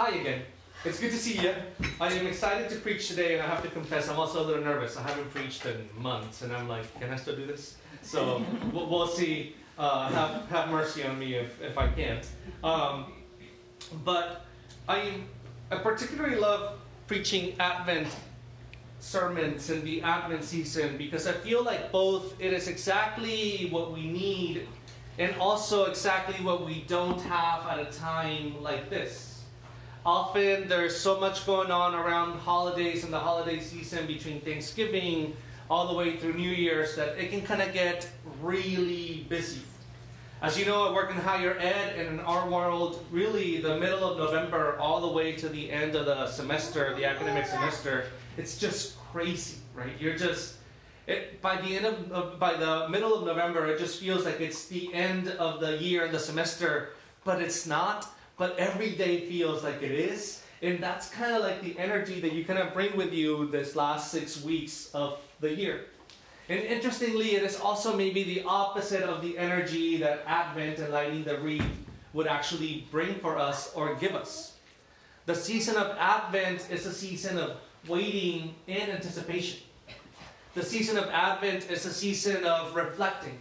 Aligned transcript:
Hi 0.00 0.12
again. 0.12 0.40
It's 0.82 0.98
good 0.98 1.10
to 1.10 1.18
see 1.18 1.42
you. 1.42 1.52
I 2.00 2.10
am 2.10 2.26
excited 2.26 2.70
to 2.70 2.76
preach 2.76 3.08
today, 3.08 3.34
and 3.34 3.42
I 3.42 3.46
have 3.46 3.62
to 3.64 3.68
confess, 3.68 4.08
I'm 4.08 4.18
also 4.18 4.42
a 4.42 4.46
little 4.46 4.64
nervous. 4.64 4.96
I 4.96 5.02
haven't 5.02 5.30
preached 5.30 5.66
in 5.66 5.90
months, 5.94 6.40
and 6.40 6.54
I'm 6.54 6.68
like, 6.68 6.98
can 6.98 7.10
I 7.10 7.16
still 7.16 7.36
do 7.36 7.44
this? 7.44 7.76
So 8.00 8.42
we'll, 8.72 8.88
we'll 8.88 9.06
see. 9.06 9.56
Uh, 9.78 10.08
have, 10.08 10.48
have 10.48 10.70
mercy 10.70 11.04
on 11.04 11.18
me 11.18 11.34
if, 11.34 11.60
if 11.60 11.76
I 11.76 11.88
can't. 11.88 12.26
Um, 12.64 13.12
but 14.02 14.46
I, 14.88 15.16
I 15.70 15.76
particularly 15.76 16.36
love 16.36 16.78
preaching 17.06 17.54
Advent 17.60 18.08
sermons 19.00 19.68
in 19.68 19.84
the 19.84 20.00
Advent 20.00 20.44
season 20.44 20.96
because 20.96 21.26
I 21.26 21.32
feel 21.32 21.62
like 21.62 21.92
both 21.92 22.40
it 22.40 22.54
is 22.54 22.68
exactly 22.68 23.68
what 23.70 23.92
we 23.92 24.10
need 24.10 24.66
and 25.18 25.36
also 25.36 25.84
exactly 25.84 26.42
what 26.42 26.64
we 26.64 26.86
don't 26.88 27.20
have 27.20 27.66
at 27.66 27.78
a 27.78 27.98
time 27.98 28.62
like 28.62 28.88
this. 28.88 29.29
Often 30.04 30.68
there's 30.68 30.96
so 30.98 31.20
much 31.20 31.44
going 31.44 31.70
on 31.70 31.94
around 31.94 32.38
holidays 32.38 33.04
and 33.04 33.12
the 33.12 33.18
holiday 33.18 33.60
season 33.60 34.06
between 34.06 34.40
Thanksgiving 34.40 35.36
all 35.68 35.88
the 35.88 35.94
way 35.94 36.16
through 36.16 36.34
New 36.34 36.50
Year's 36.50 36.96
that 36.96 37.18
it 37.18 37.30
can 37.30 37.42
kind 37.42 37.60
of 37.60 37.72
get 37.74 38.08
really 38.40 39.26
busy. 39.28 39.60
As 40.42 40.58
you 40.58 40.64
know, 40.64 40.88
I 40.88 40.92
work 40.94 41.10
in 41.10 41.18
higher 41.18 41.54
ed, 41.58 41.98
and 41.98 42.08
in 42.08 42.20
our 42.20 42.48
world, 42.48 43.04
really 43.10 43.60
the 43.60 43.78
middle 43.78 44.10
of 44.10 44.16
November 44.16 44.78
all 44.78 45.02
the 45.02 45.12
way 45.12 45.32
to 45.32 45.50
the 45.50 45.70
end 45.70 45.94
of 45.94 46.06
the 46.06 46.26
semester, 46.28 46.94
the 46.96 47.04
academic 47.04 47.44
semester, 47.44 48.06
it's 48.38 48.56
just 48.56 48.98
crazy, 49.12 49.58
right? 49.74 49.92
You're 50.00 50.16
just 50.16 50.54
it, 51.06 51.42
by 51.42 51.60
the 51.60 51.76
end 51.76 51.84
of, 52.10 52.38
by 52.38 52.54
the 52.54 52.88
middle 52.88 53.14
of 53.14 53.26
November, 53.26 53.66
it 53.66 53.78
just 53.78 54.00
feels 54.00 54.24
like 54.24 54.40
it's 54.40 54.66
the 54.66 54.92
end 54.94 55.28
of 55.28 55.60
the 55.60 55.76
year 55.76 56.06
and 56.06 56.14
the 56.14 56.18
semester, 56.18 56.90
but 57.24 57.42
it's 57.42 57.66
not 57.66 58.08
but 58.40 58.58
every 58.58 58.92
day 58.92 59.20
feels 59.28 59.62
like 59.62 59.82
it 59.82 59.90
is. 59.90 60.42
And 60.62 60.82
that's 60.82 61.10
kind 61.10 61.34
of 61.34 61.42
like 61.42 61.60
the 61.60 61.78
energy 61.78 62.20
that 62.20 62.32
you 62.32 62.42
kind 62.42 62.58
of 62.58 62.72
bring 62.72 62.96
with 62.96 63.12
you 63.12 63.48
this 63.48 63.76
last 63.76 64.10
six 64.10 64.42
weeks 64.42 64.90
of 64.94 65.18
the 65.40 65.54
year. 65.54 65.82
And 66.48 66.58
interestingly, 66.58 67.36
it 67.36 67.42
is 67.42 67.60
also 67.60 67.94
maybe 67.94 68.22
the 68.22 68.42
opposite 68.44 69.02
of 69.02 69.20
the 69.20 69.36
energy 69.36 69.98
that 69.98 70.24
Advent 70.26 70.78
and 70.78 70.90
lighting 70.90 71.22
the 71.22 71.36
wreath 71.36 71.70
would 72.14 72.26
actually 72.26 72.86
bring 72.90 73.16
for 73.16 73.36
us 73.36 73.74
or 73.74 73.94
give 73.96 74.14
us. 74.14 74.54
The 75.26 75.34
season 75.34 75.76
of 75.76 75.94
Advent 75.98 76.66
is 76.70 76.86
a 76.86 76.94
season 76.94 77.36
of 77.36 77.58
waiting 77.86 78.54
and 78.66 78.90
anticipation. 78.90 79.60
The 80.54 80.62
season 80.62 80.96
of 80.96 81.10
Advent 81.10 81.70
is 81.70 81.84
a 81.84 81.92
season 81.92 82.46
of 82.46 82.74
reflecting. 82.74 83.38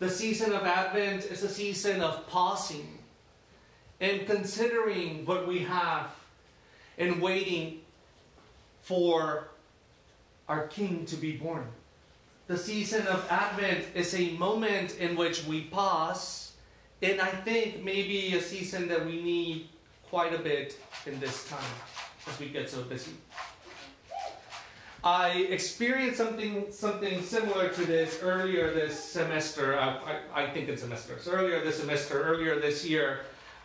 The 0.00 0.10
season 0.10 0.52
of 0.52 0.64
Advent 0.64 1.26
is 1.26 1.44
a 1.44 1.48
season 1.48 2.02
of 2.02 2.26
pausing 2.26 2.99
and 4.00 4.26
considering 4.26 5.24
what 5.26 5.46
we 5.46 5.60
have 5.60 6.10
and 6.98 7.20
waiting 7.20 7.80
for 8.82 9.48
our 10.48 10.66
King 10.68 11.04
to 11.06 11.16
be 11.16 11.32
born. 11.36 11.66
The 12.46 12.58
season 12.58 13.06
of 13.06 13.26
Advent 13.30 13.86
is 13.94 14.14
a 14.14 14.30
moment 14.32 14.98
in 14.98 15.16
which 15.16 15.44
we 15.44 15.62
pause, 15.62 16.52
and 17.02 17.20
I 17.20 17.28
think 17.28 17.84
maybe 17.84 18.34
a 18.34 18.40
season 18.40 18.88
that 18.88 19.04
we 19.06 19.22
need 19.22 19.68
quite 20.08 20.34
a 20.34 20.38
bit 20.38 20.76
in 21.06 21.20
this 21.20 21.48
time 21.48 21.60
as 22.26 22.40
we 22.40 22.48
get 22.48 22.68
so 22.68 22.82
busy. 22.82 23.12
I 25.02 25.46
experienced 25.48 26.18
something 26.18 26.70
something 26.70 27.22
similar 27.22 27.68
to 27.68 27.84
this 27.86 28.18
earlier 28.22 28.74
this 28.74 29.02
semester. 29.02 29.78
I, 29.78 30.18
I, 30.34 30.42
I 30.42 30.50
think 30.50 30.68
it's 30.68 30.82
semesters. 30.82 31.26
Earlier 31.26 31.64
this 31.64 31.78
semester, 31.78 32.22
earlier 32.22 32.60
this 32.60 32.84
year, 32.84 33.20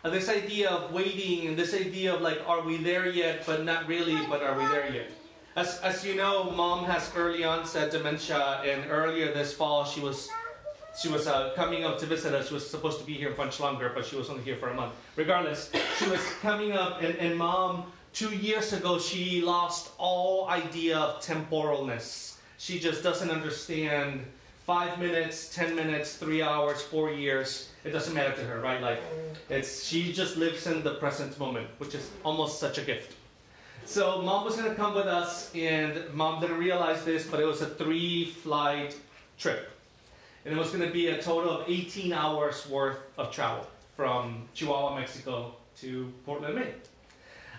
uh, 0.06 0.10
this 0.10 0.28
idea 0.28 0.70
of 0.70 0.92
waiting 0.92 1.48
and 1.48 1.56
this 1.56 1.74
idea 1.74 2.14
of 2.14 2.20
like, 2.20 2.40
are 2.46 2.62
we 2.62 2.76
there 2.76 3.08
yet? 3.08 3.44
But 3.44 3.64
not 3.64 3.88
really, 3.88 4.16
but 4.26 4.42
are 4.42 4.56
we 4.56 4.64
there 4.66 4.92
yet? 4.92 5.10
As, 5.56 5.80
as 5.80 6.04
you 6.04 6.14
know, 6.14 6.50
mom 6.50 6.84
has 6.84 7.10
early 7.16 7.42
onset 7.44 7.90
dementia, 7.90 8.60
and 8.64 8.90
earlier 8.90 9.32
this 9.32 9.52
fall 9.52 9.84
she 9.84 10.00
was 10.00 10.28
she 11.00 11.08
was 11.08 11.26
uh, 11.26 11.52
coming 11.56 11.84
up 11.84 11.98
to 11.98 12.06
visit 12.06 12.32
us. 12.32 12.48
She 12.48 12.54
was 12.54 12.70
supposed 12.70 12.98
to 13.00 13.04
be 13.04 13.14
here 13.14 13.34
much 13.36 13.60
longer, 13.60 13.92
but 13.94 14.06
she 14.06 14.16
was 14.16 14.30
only 14.30 14.42
here 14.42 14.56
for 14.56 14.68
a 14.68 14.74
month. 14.74 14.94
Regardless, 15.16 15.70
she 15.98 16.08
was 16.08 16.20
coming 16.40 16.72
up, 16.72 17.02
and, 17.02 17.16
and 17.16 17.36
mom, 17.36 17.92
two 18.14 18.34
years 18.34 18.72
ago, 18.72 18.98
she 18.98 19.42
lost 19.42 19.90
all 19.98 20.48
idea 20.48 20.96
of 20.96 21.22
temporalness. 21.22 22.36
She 22.56 22.78
just 22.78 23.02
doesn't 23.02 23.30
understand 23.30 24.24
five 24.64 24.98
minutes, 24.98 25.54
ten 25.54 25.76
minutes, 25.76 26.16
three 26.16 26.40
hours, 26.40 26.80
four 26.82 27.10
years. 27.12 27.68
It 27.86 27.92
doesn't 27.92 28.14
matter 28.14 28.34
to 28.34 28.44
her, 28.46 28.60
right? 28.60 28.82
Like, 28.82 29.00
it's 29.48 29.84
she 29.84 30.12
just 30.12 30.36
lives 30.36 30.66
in 30.66 30.82
the 30.82 30.94
present 30.94 31.38
moment, 31.38 31.68
which 31.78 31.94
is 31.94 32.10
almost 32.24 32.58
such 32.58 32.78
a 32.78 32.82
gift. 32.82 33.14
So 33.84 34.20
mom 34.22 34.44
was 34.44 34.56
gonna 34.56 34.74
come 34.74 34.92
with 34.92 35.06
us, 35.06 35.54
and 35.54 36.02
mom 36.12 36.40
didn't 36.40 36.58
realize 36.58 37.04
this, 37.04 37.28
but 37.28 37.38
it 37.38 37.46
was 37.46 37.62
a 37.62 37.66
three-flight 37.66 38.96
trip, 39.38 39.70
and 40.44 40.52
it 40.52 40.58
was 40.58 40.70
gonna 40.70 40.90
be 40.90 41.06
a 41.08 41.22
total 41.22 41.50
of 41.50 41.68
18 41.68 42.12
hours 42.12 42.68
worth 42.68 42.98
of 43.16 43.30
travel 43.30 43.64
from 43.96 44.48
Chihuahua, 44.52 44.96
Mexico, 44.98 45.54
to 45.80 46.12
Portland, 46.24 46.56
Maine. 46.56 46.74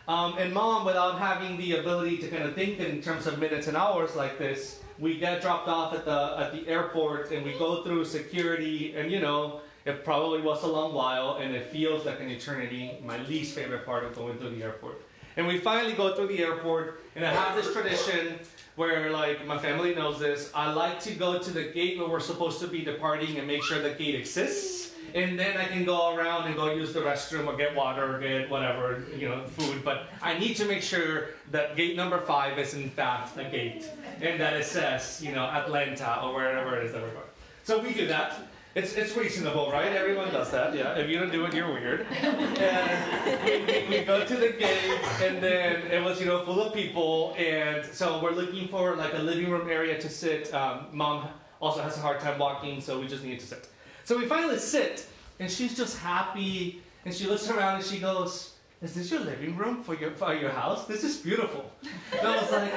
Um, 0.10 0.38
and 0.38 0.54
mom, 0.54 0.86
without 0.86 1.20
having 1.20 1.56
the 1.58 1.78
ability 1.78 2.18
to 2.18 2.28
kind 2.28 2.44
of 2.44 2.54
think 2.54 2.80
in 2.80 3.02
terms 3.02 3.28
of 3.28 3.40
minutes 3.40 3.68
and 3.68 3.78
hours 3.78 4.14
like 4.14 4.38
this, 4.38 4.82
we 5.00 5.18
get 5.18 5.42
dropped 5.42 5.70
off 5.70 5.94
at 5.94 6.04
the 6.04 6.36
at 6.38 6.52
the 6.52 6.68
airport 6.68 7.32
and 7.32 7.46
we 7.46 7.54
go 7.54 7.84
through 7.84 8.04
security 8.04 8.96
and 8.96 9.12
you 9.12 9.20
know 9.20 9.62
it 9.88 10.04
probably 10.04 10.42
was 10.42 10.64
a 10.64 10.68
long 10.68 10.94
while 10.94 11.38
and 11.38 11.56
it 11.56 11.68
feels 11.68 12.06
like 12.06 12.20
an 12.20 12.30
eternity 12.30 12.98
my 13.04 13.18
least 13.24 13.56
favorite 13.56 13.86
part 13.86 14.04
of 14.04 14.16
going 14.16 14.38
through 14.38 14.50
the 14.50 14.64
airport 14.64 15.02
and 15.38 15.48
we 15.48 15.58
finally 15.58 15.94
go 15.94 16.16
through 16.16 16.28
the 16.28 16.40
airport 16.40 17.02
and 17.16 17.26
i 17.26 17.32
have 17.32 17.56
this 17.56 17.72
tradition 17.74 18.40
where 18.76 19.10
like 19.12 19.46
my 19.46 19.58
family 19.58 19.96
knows 19.96 20.20
this 20.20 20.52
i 20.54 20.72
like 20.72 21.00
to 21.00 21.14
go 21.16 21.40
to 21.40 21.52
the 21.52 21.64
gate 21.64 21.98
where 21.98 22.08
we're 22.08 22.20
supposed 22.20 22.60
to 22.60 22.68
be 22.68 22.84
departing 22.84 23.38
and 23.38 23.48
make 23.48 23.64
sure 23.64 23.82
the 23.82 23.92
gate 23.92 24.16
exists 24.16 24.88
and 25.16 25.40
then 25.40 25.58
I 25.58 25.66
can 25.66 25.86
go 25.86 26.16
around 26.16 26.48
and 26.48 26.56
go 26.56 26.74
use 26.74 26.94
the 26.94 27.00
restroom 27.00 27.48
or 27.48 27.56
get 27.56 27.76
water 27.76 28.16
or 28.16 28.20
get 28.20 28.50
whatever, 28.50 29.04
you 29.16 29.30
know, 29.30 29.46
food. 29.46 29.84
But 29.84 30.10
I 30.22 30.38
need 30.38 30.56
to 30.58 30.66
make 30.66 30.82
sure 30.82 31.30
that 31.52 31.76
gate 31.76 31.96
number 31.96 32.20
five 32.20 32.60
is 32.60 32.74
in 32.74 32.90
fact 32.90 33.38
a 33.38 33.46
gate 33.46 33.90
and 34.22 34.40
that 34.40 34.54
it 34.54 34.66
says, 34.66 35.22
you 35.24 35.34
know, 35.34 35.46
Atlanta 35.46 36.22
or 36.24 36.34
wherever 36.34 36.78
it 36.78 36.86
is 36.86 36.92
that 36.92 37.02
we're 37.02 37.12
going. 37.12 37.24
So 37.64 37.80
we 37.80 37.94
do 37.94 38.08
that. 38.08 38.48
It's, 38.78 38.94
it's 38.94 39.18
reasonable, 39.18 39.72
right? 39.72 39.92
Everyone 39.92 40.32
does 40.32 40.52
that, 40.52 40.76
yeah. 40.76 40.94
If 40.94 41.10
you 41.10 41.18
don't 41.18 41.32
do 41.32 41.44
it, 41.46 41.54
you're 41.56 41.74
weird. 41.74 42.06
And 42.22 43.44
we, 43.44 43.98
we, 43.98 44.06
go 44.06 44.24
to 44.24 44.36
the 44.36 44.52
gate, 44.52 45.02
and 45.20 45.42
then 45.42 45.88
it 45.88 46.04
was, 46.04 46.20
you 46.20 46.28
know, 46.28 46.46
full 46.46 46.62
of 46.62 46.76
people. 46.76 47.34
And 47.40 47.84
so 47.84 48.22
we're 48.22 48.34
looking 48.34 48.68
for 48.68 48.96
like 48.96 49.16
a 49.16 49.18
living 49.18 49.50
room 49.50 49.68
area 49.68 50.00
to 50.00 50.08
sit. 50.08 50.54
Um, 50.54 50.86
Mom 50.92 51.28
also 51.60 51.82
has 51.82 51.98
a 51.98 52.02
hard 52.02 52.20
time 52.20 52.38
walking, 52.38 52.80
so 52.80 53.00
we 53.00 53.08
just 53.08 53.24
need 53.24 53.40
to 53.40 53.48
sit. 53.48 53.68
So 54.04 54.16
we 54.16 54.28
finally 54.28 54.60
sit, 54.60 55.08
and 55.40 55.50
she's 55.50 55.76
just 55.76 55.98
happy, 55.98 56.84
and 57.04 57.12
she 57.12 57.26
looks 57.26 57.50
around 57.50 57.78
and 57.78 57.84
she 57.84 57.98
goes, 57.98 58.58
is 58.84 58.94
this 58.94 59.10
your 59.10 59.22
living 59.22 59.58
room 59.58 59.82
for 59.82 59.96
your 59.96 60.12
for 60.12 60.36
your 60.36 60.52
house? 60.52 60.86
This 60.86 61.04
is 61.04 61.18
beautiful. 61.18 61.72
And 62.12 62.28
I 62.28 62.38
was 62.40 62.52
like, 62.52 62.72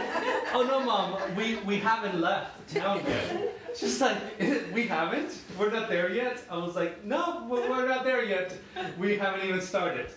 oh 0.54 0.62
no, 0.66 0.80
mom, 0.80 1.36
we, 1.36 1.56
we 1.56 1.76
haven't 1.76 2.18
left 2.18 2.74
town 2.74 3.02
yet. 3.06 3.59
She's 3.76 4.00
like, 4.00 4.16
we 4.72 4.86
haven't? 4.86 5.38
We're 5.58 5.70
not 5.70 5.88
there 5.88 6.10
yet? 6.10 6.42
I 6.50 6.58
was 6.58 6.74
like, 6.74 7.04
no, 7.04 7.46
we're 7.48 7.86
not 7.86 8.04
there 8.04 8.24
yet. 8.24 8.56
We 8.98 9.16
haven't 9.16 9.46
even 9.46 9.60
started. 9.60 10.08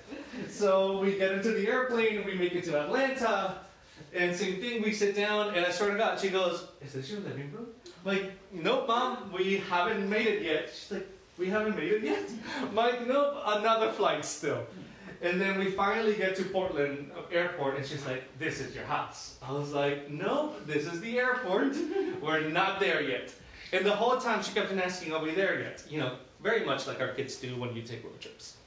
So 0.50 1.00
we 1.00 1.18
get 1.18 1.32
into 1.32 1.52
the 1.52 1.68
airplane, 1.68 2.18
and 2.18 2.26
we 2.26 2.36
make 2.36 2.54
it 2.54 2.64
to 2.66 2.82
Atlanta, 2.82 3.58
and 4.14 4.36
same 4.36 4.60
thing, 4.60 4.82
we 4.82 4.92
sit 4.92 5.16
down, 5.16 5.56
and 5.56 5.66
I 5.66 5.72
sort 5.72 5.92
of 5.92 5.98
got, 5.98 6.20
she 6.20 6.30
goes, 6.30 6.68
is 6.82 6.94
this 6.94 7.10
your 7.10 7.20
living 7.22 7.52
room? 7.52 7.68
like, 8.06 8.32
nope, 8.52 8.88
mom, 8.88 9.32
we 9.32 9.58
haven't 9.58 10.10
made 10.10 10.28
it 10.28 10.44
yet. 10.44 10.70
She's 10.74 10.92
like, 10.92 11.08
we 11.38 11.48
haven't 11.48 11.76
made 11.76 11.92
it 11.92 12.04
yet? 12.04 12.30
I'm 12.62 12.76
like, 12.76 13.08
nope, 13.08 13.36
another 13.46 13.92
flight 13.92 14.26
still. 14.26 14.66
And 15.22 15.40
then 15.40 15.58
we 15.58 15.72
finally 15.72 16.16
get 16.16 16.36
to 16.36 16.44
Portland 16.44 17.12
airport, 17.32 17.78
and 17.78 17.86
she's 17.86 18.06
like, 18.06 18.24
this 18.38 18.60
is 18.60 18.76
your 18.76 18.86
house. 18.86 19.38
I 19.42 19.52
was 19.52 19.72
like, 19.72 20.12
nope, 20.12 20.66
this 20.68 20.86
is 20.86 21.00
the 21.00 21.18
airport. 21.18 21.76
We're 22.22 22.50
not 22.50 22.80
there 22.80 23.02
yet. 23.02 23.34
And 23.74 23.86
the 23.86 23.92
whole 23.92 24.18
time 24.18 24.42
she 24.44 24.54
kept 24.54 24.72
on 24.72 24.80
asking, 24.80 25.14
are 25.14 25.22
we 25.22 25.32
there 25.32 25.60
yet? 25.60 25.84
You 25.90 26.00
know, 26.00 26.16
very 26.42 26.64
much 26.66 26.88
like 26.88 27.02
our 27.02 27.10
kids 27.10 27.36
do 27.36 27.56
when 27.58 27.76
you 27.76 27.82
take 27.82 28.04
road 28.04 28.20
trips. 28.22 28.58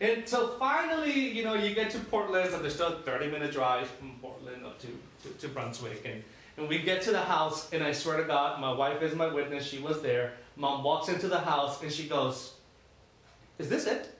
And 0.00 0.28
so 0.28 0.56
finally, 0.58 1.30
you 1.30 1.42
know, 1.44 1.54
you 1.54 1.74
get 1.74 1.90
to 1.92 1.98
Portland, 1.98 2.52
and 2.52 2.62
there's 2.62 2.74
still 2.74 2.88
a 2.88 2.98
30 2.98 3.30
minute 3.30 3.52
drive 3.52 3.88
from 3.88 4.18
Portland 4.20 4.66
up 4.66 4.78
to, 4.80 4.88
to, 5.22 5.28
to 5.38 5.48
Brunswick. 5.48 6.02
And 6.04 6.22
and 6.56 6.68
we 6.68 6.78
get 6.78 7.02
to 7.02 7.10
the 7.10 7.20
house, 7.20 7.70
and 7.72 7.84
I 7.84 7.92
swear 7.92 8.16
to 8.16 8.24
God, 8.24 8.60
my 8.60 8.72
wife 8.72 9.02
is 9.02 9.14
my 9.14 9.26
witness, 9.26 9.66
she 9.66 9.78
was 9.78 10.00
there. 10.00 10.32
Mom 10.56 10.82
walks 10.82 11.08
into 11.08 11.28
the 11.28 11.38
house, 11.38 11.82
and 11.82 11.92
she 11.92 12.08
goes, 12.08 12.54
Is 13.58 13.68
this 13.68 13.86
it? 13.86 14.10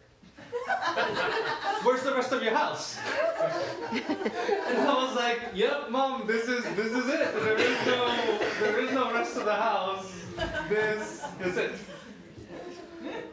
Where's 1.82 2.02
the 2.02 2.14
rest 2.14 2.32
of 2.32 2.42
your 2.42 2.54
house? 2.54 2.98
and 3.90 4.78
I 4.78 5.04
was 5.06 5.16
like, 5.16 5.40
Yep, 5.54 5.90
mom, 5.90 6.26
this 6.26 6.46
is 6.46 6.62
this 6.76 6.92
is 6.92 7.08
it. 7.08 7.34
There 7.34 7.58
is 7.58 7.86
no 7.86 8.38
there 8.60 8.80
is 8.80 8.92
no 8.92 9.12
rest 9.14 9.36
of 9.38 9.46
the 9.46 9.54
house. 9.54 10.12
This 10.68 11.24
is 11.42 11.56
it. 11.56 11.72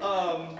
Um, 0.01 0.59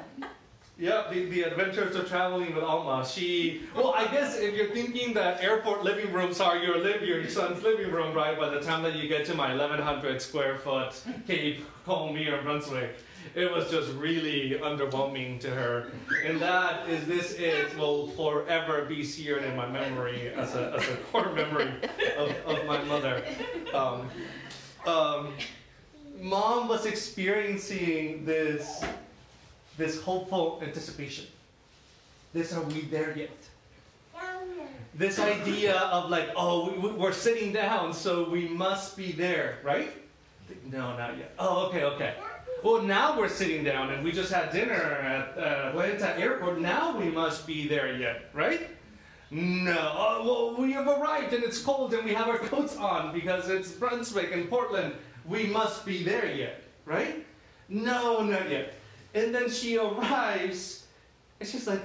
Yeah, 0.78 1.08
the, 1.12 1.26
the 1.26 1.44
adventures 1.44 1.96
of 1.96 2.10
traveling 2.10 2.56
with 2.56 2.64
Alma. 2.64 3.06
She, 3.06 3.62
well, 3.76 3.94
I 3.96 4.06
guess 4.08 4.40
if 4.40 4.56
you're 4.56 4.72
thinking 4.72 5.14
that 5.14 5.42
airport 5.42 5.84
living 5.84 6.12
rooms 6.12 6.42
are 6.42 6.58
your 6.58 6.80
live 6.80 7.04
your 7.04 7.30
son's 7.30 7.62
living 7.62 7.92
room, 7.92 8.16
right? 8.16 8.38
By 8.38 8.50
the 8.50 8.60
time 8.60 8.82
that 8.84 8.96
you 8.96 9.08
get 9.08 9.24
to 9.28 9.36
my 9.36 9.50
1,100 9.56 10.20
square 10.20 10.58
foot 10.58 11.00
Cape 11.28 11.64
Colmere, 11.86 12.42
Brunswick, 12.42 12.98
it 13.36 13.52
was 13.52 13.70
just 13.70 13.94
really 13.94 14.60
underwhelming 14.64 15.40
to 15.42 15.52
her. 15.52 15.92
And 16.26 16.42
that 16.42 16.90
is 16.90 17.06
this 17.06 17.34
it 17.34 17.78
will 17.78 18.08
forever 18.08 18.84
be 18.86 19.04
seared 19.04 19.44
in 19.44 19.56
my 19.56 19.68
memory 19.68 20.30
as 20.36 20.56
a, 20.56 20.74
as 20.76 20.88
a 20.90 20.96
core 21.12 21.32
memory 21.34 21.72
of, 22.18 22.36
of 22.48 22.66
my 22.66 22.84
mother. 22.86 23.24
Um, 23.76 24.10
um, 24.88 25.34
mom 26.20 26.68
was 26.68 26.86
experiencing 26.86 28.26
this 28.26 28.84
this 29.78 30.02
hopeful 30.02 30.62
anticipation. 30.64 31.26
This 32.34 32.54
are 32.54 32.62
we 32.64 32.82
there 32.82 33.18
yet? 33.18 33.38
This 34.96 35.18
idea 35.18 35.76
of 35.76 36.12
like, 36.12 36.30
oh, 36.36 36.70
we, 36.72 36.92
we're 36.92 37.14
sitting 37.14 37.52
down, 37.52 37.94
so 37.94 38.30
we 38.30 38.48
must 38.48 38.96
be 38.96 39.12
there, 39.12 39.58
right? 39.64 39.92
No, 40.72 40.96
not 40.96 41.18
yet. 41.18 41.34
Oh, 41.40 41.68
okay, 41.68 41.84
okay. 41.84 42.14
Well, 42.64 42.84
now 42.84 43.18
we're 43.18 43.30
sitting 43.30 43.64
down 43.64 43.90
and 43.90 44.04
we 44.04 44.12
just 44.12 44.32
had 44.32 44.52
dinner 44.52 44.74
at 44.74 45.38
uh, 45.38 45.70
Atlanta 45.70 46.18
Airport. 46.18 46.60
Now 46.60 46.96
we 46.98 47.10
must 47.10 47.48
be 47.48 47.68
there 47.68 47.98
yet, 47.98 48.30
right? 48.34 48.70
No. 49.32 49.92
Oh, 49.96 50.24
well, 50.24 50.62
we 50.64 50.72
have 50.74 50.88
arrived 50.88 51.34
and 51.34 51.44
it's 51.44 51.60
cold 51.60 51.94
and 51.94 52.06
we 52.06 52.14
have 52.14 52.28
our 52.28 52.38
coats 52.38 52.78
on 52.78 53.14
because 53.14 53.50
it's 53.50 53.72
Brunswick 53.72 54.32
and 54.32 54.48
Portland. 54.50 54.94
We 55.26 55.46
must 55.48 55.86
be 55.86 56.04
there 56.04 56.26
yet, 56.26 56.64
right? 56.86 57.26
No, 57.70 58.24
not 58.24 58.50
yet. 58.50 58.76
And 59.14 59.34
then 59.34 59.50
she 59.50 59.78
arrives, 59.78 60.86
and 61.40 61.48
she's 61.48 61.68
like, 61.68 61.84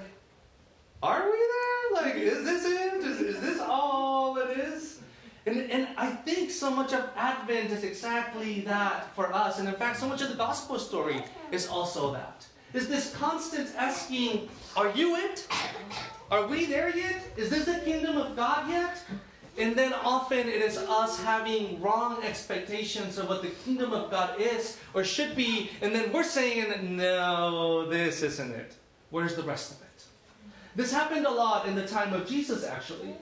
Are 1.02 1.24
we 1.24 1.36
there? 1.36 2.02
Like, 2.02 2.14
is 2.16 2.44
this 2.44 2.64
it? 2.64 2.94
Is, 3.04 3.20
is 3.20 3.40
this 3.40 3.60
all 3.60 4.36
it 4.38 4.58
is? 4.58 5.00
And, 5.46 5.70
and 5.70 5.88
I 5.96 6.10
think 6.10 6.50
so 6.50 6.70
much 6.70 6.92
of 6.92 7.08
Advent 7.16 7.70
is 7.70 7.82
exactly 7.82 8.60
that 8.62 9.14
for 9.14 9.32
us. 9.32 9.58
And 9.58 9.68
in 9.68 9.74
fact, 9.74 9.98
so 9.98 10.06
much 10.06 10.20
of 10.20 10.28
the 10.28 10.34
gospel 10.34 10.78
story 10.78 11.22
is 11.50 11.68
also 11.68 12.12
that. 12.12 12.46
Is 12.74 12.88
this 12.88 13.14
constant 13.14 13.74
asking, 13.76 14.48
Are 14.76 14.90
you 14.90 15.16
it? 15.16 15.46
Are 16.30 16.46
we 16.46 16.66
there 16.66 16.94
yet? 16.94 17.22
Is 17.36 17.48
this 17.48 17.64
the 17.64 17.78
kingdom 17.78 18.18
of 18.18 18.36
God 18.36 18.68
yet? 18.68 19.02
And 19.58 19.74
then 19.74 19.92
often 19.92 20.38
it 20.38 20.62
is 20.62 20.76
us 20.76 21.20
having 21.20 21.80
wrong 21.80 22.22
expectations 22.22 23.18
of 23.18 23.28
what 23.28 23.42
the 23.42 23.48
kingdom 23.64 23.92
of 23.92 24.08
God 24.10 24.40
is 24.40 24.78
or 24.94 25.02
should 25.02 25.34
be, 25.34 25.70
and 25.82 25.92
then 25.92 26.12
we're 26.12 26.22
saying, 26.22 26.96
no, 26.96 27.86
this 27.86 28.22
isn't 28.22 28.52
it. 28.52 28.76
Where's 29.10 29.34
the 29.34 29.42
rest 29.42 29.72
of 29.72 29.82
it? 29.82 30.04
This 30.76 30.92
happened 30.92 31.26
a 31.26 31.30
lot 31.30 31.66
in 31.66 31.74
the 31.74 31.86
time 31.86 32.12
of 32.12 32.28
Jesus, 32.28 32.64
actually. 32.64 33.14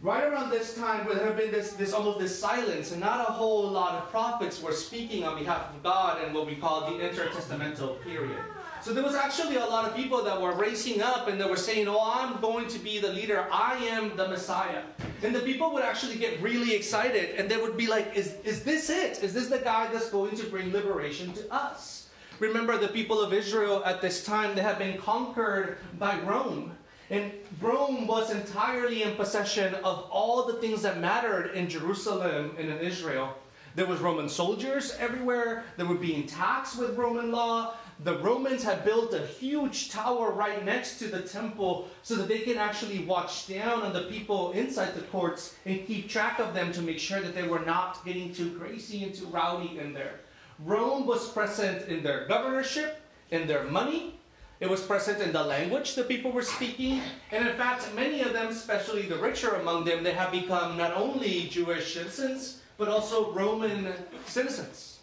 Right 0.00 0.22
around 0.22 0.50
this 0.50 0.76
time, 0.76 1.08
there 1.08 1.26
had 1.26 1.36
been 1.36 1.50
this, 1.50 1.72
this 1.72 1.92
almost 1.92 2.20
this 2.20 2.38
silence, 2.38 2.92
and 2.92 3.00
not 3.00 3.28
a 3.28 3.32
whole 3.32 3.68
lot 3.68 3.94
of 3.94 4.08
prophets 4.10 4.62
were 4.62 4.72
speaking 4.72 5.24
on 5.24 5.36
behalf 5.36 5.74
of 5.74 5.82
God 5.82 6.22
in 6.24 6.32
what 6.32 6.46
we 6.46 6.54
call 6.54 6.92
the 6.92 7.02
intertestamental 7.04 8.00
period. 8.04 8.38
So 8.80 8.94
there 8.94 9.02
was 9.02 9.16
actually 9.16 9.56
a 9.56 9.66
lot 9.66 9.86
of 9.86 9.96
people 9.96 10.22
that 10.22 10.40
were 10.40 10.54
raising 10.54 11.02
up 11.02 11.26
and 11.26 11.40
they 11.40 11.46
were 11.46 11.56
saying, 11.56 11.88
Oh, 11.88 12.12
I'm 12.14 12.40
going 12.40 12.68
to 12.68 12.78
be 12.78 13.00
the 13.00 13.12
leader. 13.12 13.48
I 13.50 13.74
am 13.86 14.16
the 14.16 14.28
Messiah. 14.28 14.82
And 15.24 15.34
the 15.34 15.40
people 15.40 15.72
would 15.72 15.82
actually 15.82 16.14
get 16.14 16.40
really 16.40 16.76
excited 16.76 17.34
and 17.36 17.50
they 17.50 17.56
would 17.56 17.76
be 17.76 17.88
like, 17.88 18.14
Is, 18.14 18.36
is 18.44 18.62
this 18.62 18.88
it? 18.90 19.24
Is 19.24 19.34
this 19.34 19.48
the 19.48 19.58
guy 19.58 19.92
that's 19.92 20.10
going 20.10 20.36
to 20.36 20.46
bring 20.46 20.72
liberation 20.72 21.32
to 21.32 21.52
us? 21.52 22.08
Remember, 22.38 22.78
the 22.78 22.86
people 22.86 23.20
of 23.20 23.32
Israel 23.32 23.82
at 23.84 24.00
this 24.00 24.24
time, 24.24 24.54
they 24.54 24.62
had 24.62 24.78
been 24.78 24.96
conquered 24.96 25.78
by 25.98 26.16
Rome. 26.20 26.77
And 27.10 27.32
Rome 27.60 28.06
was 28.06 28.30
entirely 28.30 29.02
in 29.02 29.16
possession 29.16 29.74
of 29.76 30.08
all 30.10 30.44
the 30.44 30.54
things 30.54 30.82
that 30.82 31.00
mattered 31.00 31.52
in 31.52 31.68
Jerusalem 31.68 32.54
and 32.58 32.68
in 32.68 32.78
Israel. 32.78 33.34
There 33.74 33.86
was 33.86 34.00
Roman 34.00 34.28
soldiers 34.28 34.96
everywhere. 34.98 35.64
They 35.76 35.84
were 35.84 35.94
being 35.94 36.26
taxed 36.26 36.78
with 36.78 36.96
Roman 36.96 37.30
law 37.30 37.74
the 38.04 38.18
Romans 38.18 38.62
had 38.62 38.84
built 38.84 39.12
a 39.12 39.26
huge 39.26 39.90
tower 39.90 40.30
right 40.30 40.64
next 40.64 40.98
to 41.00 41.08
the 41.08 41.22
temple 41.22 41.88
so 42.04 42.14
that 42.14 42.28
they 42.28 42.40
can 42.40 42.56
actually 42.56 43.04
watch 43.04 43.48
down 43.48 43.82
on 43.82 43.92
the 43.92 44.02
people 44.02 44.52
inside 44.52 44.94
the 44.94 45.02
courts 45.02 45.56
and 45.66 45.84
keep 45.84 46.08
track 46.08 46.38
of 46.38 46.54
them 46.54 46.72
to 46.72 46.82
make 46.82 47.00
sure 47.00 47.20
that 47.20 47.34
they 47.34 47.42
were 47.42 47.64
not 47.64 48.04
getting 48.04 48.32
too 48.32 48.56
crazy 48.56 49.02
and 49.02 49.14
too 49.14 49.26
rowdy 49.26 49.78
in 49.78 49.92
there. 49.92 50.20
Rome 50.64 51.06
was 51.06 51.28
present 51.30 51.88
in 51.88 52.04
their 52.04 52.26
governorship, 52.28 53.00
in 53.32 53.48
their 53.48 53.64
money, 53.64 54.18
it 54.60 54.68
was 54.68 54.82
present 54.82 55.22
in 55.22 55.32
the 55.32 55.42
language 55.42 55.94
the 55.94 56.02
people 56.02 56.32
were 56.32 56.42
speaking. 56.42 57.00
And 57.30 57.46
in 57.46 57.56
fact, 57.56 57.94
many 57.94 58.22
of 58.22 58.32
them, 58.32 58.48
especially 58.48 59.02
the 59.02 59.16
richer 59.16 59.54
among 59.56 59.84
them, 59.84 60.02
they 60.02 60.12
have 60.12 60.32
become 60.32 60.76
not 60.76 60.94
only 60.94 61.48
Jewish 61.48 61.94
citizens, 61.94 62.62
but 62.76 62.88
also 62.88 63.32
Roman 63.32 63.92
citizens. 64.26 64.98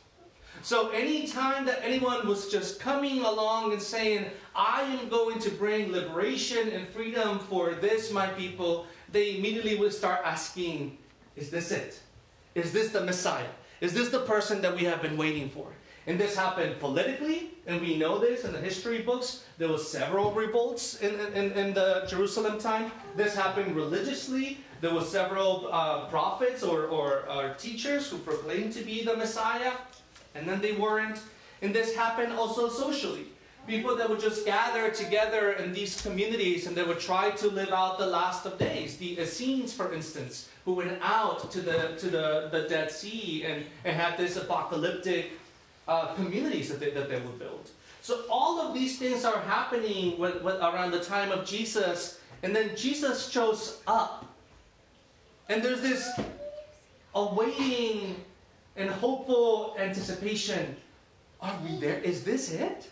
So 0.61 0.89
anytime 0.89 1.65
that 1.67 1.81
anyone 1.83 2.27
was 2.27 2.51
just 2.51 2.79
coming 2.79 3.21
along 3.21 3.71
and 3.71 3.81
saying, 3.81 4.25
I 4.55 4.81
am 4.81 5.09
going 5.09 5.39
to 5.39 5.51
bring 5.51 5.91
liberation 5.91 6.69
and 6.69 6.87
freedom 6.87 7.39
for 7.39 7.75
this, 7.75 8.11
my 8.11 8.27
people, 8.27 8.87
they 9.11 9.37
immediately 9.37 9.77
would 9.77 9.93
start 9.93 10.21
asking, 10.23 10.97
Is 11.35 11.51
this 11.51 11.71
it? 11.71 11.99
Is 12.55 12.71
this 12.71 12.89
the 12.89 13.01
Messiah? 13.01 13.45
Is 13.79 13.93
this 13.93 14.09
the 14.09 14.21
person 14.21 14.61
that 14.61 14.75
we 14.75 14.85
have 14.85 15.01
been 15.01 15.17
waiting 15.17 15.49
for? 15.49 15.67
And 16.07 16.19
this 16.19 16.35
happened 16.35 16.79
politically, 16.79 17.49
and 17.65 17.81
we 17.81 17.97
know 17.97 18.19
this 18.19 18.43
in 18.43 18.53
the 18.53 18.59
history 18.59 19.01
books. 19.01 19.43
There 19.57 19.69
were 19.69 19.79
several 19.79 20.31
revolts 20.31 21.01
in, 21.01 21.19
in, 21.33 21.51
in 21.53 21.73
the 21.73 22.05
Jerusalem 22.07 22.59
time. 22.59 22.91
This 23.15 23.35
happened 23.35 23.75
religiously. 23.75 24.59
There 24.81 24.93
were 24.93 25.01
several 25.01 25.69
uh, 25.71 26.05
prophets 26.05 26.61
or, 26.61 26.85
or, 26.85 27.27
or 27.27 27.55
teachers 27.57 28.07
who 28.07 28.19
proclaimed 28.19 28.73
to 28.73 28.83
be 28.83 29.03
the 29.03 29.15
Messiah 29.15 29.71
and 30.35 30.47
then 30.47 30.61
they 30.61 30.73
weren't. 30.73 31.19
And 31.61 31.73
this 31.73 31.95
happened 31.95 32.33
also 32.33 32.69
socially. 32.69 33.27
People 33.65 33.95
that 33.95 34.07
would 34.07 34.19
just 34.19 34.45
gather 34.45 34.91
together 34.91 35.53
in 35.53 35.73
these 35.73 35.99
communities 35.99 36.67
and 36.67 36.77
they 36.77 36.83
would 36.83 36.99
try 36.99 37.31
to 37.31 37.47
live 37.47 37.69
out 37.69 37.97
the 37.97 38.05
last 38.05 38.45
of 38.45 38.59
days. 38.59 38.97
The 38.97 39.19
Essenes, 39.19 39.73
for 39.73 39.91
instance, 39.91 40.49
who 40.65 40.73
went 40.73 40.99
out 41.01 41.49
to 41.51 41.61
the, 41.61 41.95
to 41.97 42.09
the, 42.09 42.49
the 42.51 42.67
Dead 42.69 42.91
Sea 42.91 43.43
and, 43.45 43.65
and 43.83 43.95
had 43.95 44.17
this 44.17 44.35
apocalyptic 44.35 45.31
uh, 45.87 46.13
communities 46.15 46.69
that 46.69 46.79
they, 46.79 46.91
that 46.91 47.09
they 47.09 47.19
would 47.19 47.39
build. 47.39 47.69
So 48.01 48.23
all 48.29 48.59
of 48.59 48.73
these 48.73 48.99
things 48.99 49.25
are 49.25 49.39
happening 49.41 50.19
with, 50.19 50.41
with, 50.43 50.55
around 50.55 50.91
the 50.91 51.03
time 51.03 51.31
of 51.31 51.45
Jesus, 51.45 52.19
and 52.43 52.55
then 52.55 52.75
Jesus 52.75 53.29
shows 53.29 53.81
up. 53.87 54.25
And 55.50 55.63
there's 55.63 55.81
this 55.81 56.07
awaiting 57.13 58.15
and 58.75 58.89
hopeful 58.89 59.75
anticipation. 59.79 60.75
Are 61.41 61.57
we 61.63 61.79
there? 61.79 62.00
Is 62.00 62.24
this 62.24 62.51
it? 62.51 62.89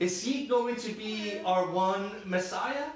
Is 0.00 0.22
he 0.22 0.46
going 0.46 0.76
to 0.76 0.92
be 0.92 1.40
our 1.44 1.70
one 1.70 2.10
Messiah? 2.24 2.86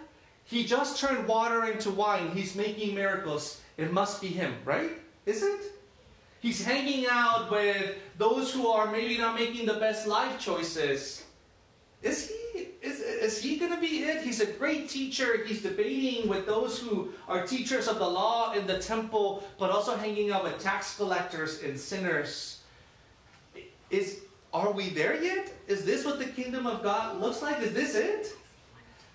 He 0.44 0.64
just 0.64 0.99
turned 0.99 1.26
water 1.28 1.71
into 1.71 1.90
wine. 1.90 2.30
He's 2.30 2.54
making 2.54 2.94
miracles. 2.94 3.61
It 3.76 3.92
must 3.92 4.21
be 4.21 4.28
him, 4.28 4.54
right? 4.64 4.92
Is 5.26 5.42
it? 5.42 5.77
He's 6.40 6.64
hanging 6.64 7.07
out 7.11 7.50
with 7.50 7.97
those 8.16 8.52
who 8.52 8.68
are 8.68 8.90
maybe 8.90 9.18
not 9.18 9.35
making 9.35 9.66
the 9.66 9.75
best 9.75 10.07
life 10.07 10.38
choices. 10.38 11.25
Is 12.02 12.28
he? 12.28 12.68
Is, 12.80 13.00
is 13.00 13.42
he 13.42 13.57
going 13.57 13.73
to 13.73 13.80
be 13.80 14.04
it? 14.04 14.23
He's 14.23 14.40
a 14.40 14.47
great 14.47 14.88
teacher. 14.88 15.45
He's 15.45 15.62
debating 15.62 16.28
with 16.28 16.47
those 16.47 16.78
who 16.78 17.11
are 17.26 17.45
teachers 17.45 17.88
of 17.88 17.99
the 17.99 18.09
law 18.09 18.52
in 18.52 18.68
the 18.68 18.78
temple, 18.78 19.42
but 19.59 19.71
also 19.71 19.97
hanging 19.97 20.30
out 20.30 20.45
with 20.45 20.59
tax 20.61 20.97
collectors 20.97 21.62
and 21.62 21.78
sinners. 21.78 22.61
Is 23.90 24.21
are 24.54 24.71
we 24.73 24.90
there 24.90 25.23
yet? 25.23 25.52
Is 25.66 25.85
this 25.85 26.04
what 26.04 26.18
the 26.18 26.25
kingdom 26.26 26.66
of 26.66 26.83
God 26.83 27.21
looks 27.21 27.42
like? 27.42 27.61
Is 27.61 27.73
this 27.73 27.95
it? 27.95 28.33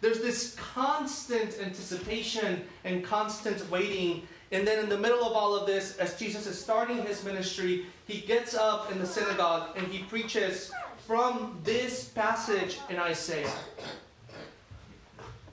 There's 0.01 0.19
this 0.19 0.55
constant 0.55 1.57
anticipation 1.59 2.63
and 2.83 3.03
constant 3.03 3.67
waiting. 3.71 4.27
And 4.53 4.67
then 4.67 4.77
in 4.77 4.87
the 4.87 4.97
middle 4.97 5.25
of 5.25 5.33
all 5.33 5.55
of 5.55 5.65
this, 5.65 5.97
as 5.97 6.17
Jesus 6.17 6.45
is 6.45 6.59
starting 6.59 7.01
his 7.01 7.23
ministry, 7.25 7.87
he 8.05 8.19
gets 8.19 8.53
up 8.53 8.91
in 8.91 8.99
the 8.99 9.05
synagogue 9.05 9.75
and 9.75 9.87
he 9.87 10.03
preaches 10.03 10.71
from 11.07 11.59
this 11.63 12.09
passage 12.09 12.77
in 12.87 12.97
Isaiah. 12.97 13.51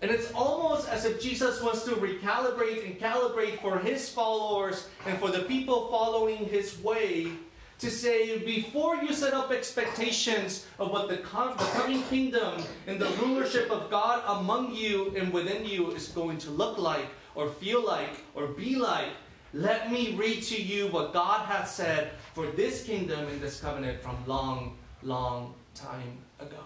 And 0.03 0.11
it's 0.11 0.31
almost 0.33 0.87
as 0.91 1.07
if 1.07 1.21
Jesus 1.21 1.63
wants 1.63 1.85
to 1.85 1.93
recalibrate 1.93 2.85
and 2.85 3.01
calibrate 3.01 3.61
for 3.63 3.79
his 3.79 4.11
followers 4.11 4.89
and 5.07 5.19
for 5.19 5.31
the 5.31 5.41
people 5.41 5.89
following 5.91 6.45
his 6.45 6.79
way 6.83 7.33
to 7.79 7.91
say, 7.91 8.39
before 8.45 8.97
you 8.97 9.15
set 9.15 9.33
up 9.33 9.51
expectations 9.51 10.67
of 10.79 10.91
what 10.91 11.09
the, 11.09 11.17
the 11.17 11.71
coming 11.73 12.03
kingdom 12.05 12.63
and 12.87 13.01
the 13.01 13.09
rulership 13.23 13.71
of 13.71 13.91
God 13.91 14.23
among 14.27 14.75
you 14.75 15.15
and 15.17 15.33
within 15.33 15.65
you 15.65 15.91
is 15.93 16.09
going 16.09 16.37
to 16.39 16.51
look 16.51 16.77
like, 16.77 17.07
or 17.41 17.49
feel 17.49 17.85
like, 17.85 18.23
or 18.35 18.49
be 18.49 18.77
like, 18.77 19.09
let 19.55 19.91
me 19.91 20.13
read 20.13 20.43
to 20.45 20.63
you 20.63 20.89
what 20.89 21.15
God 21.15 21.47
has 21.47 21.75
said 21.75 22.11
for 22.35 22.47
this 22.49 22.85
kingdom 22.85 23.27
and 23.29 23.41
this 23.41 23.61
covenant 23.61 24.01
from 24.03 24.17
long 24.27 24.77
long 25.03 25.55
time 25.75 26.19
ago. 26.39 26.65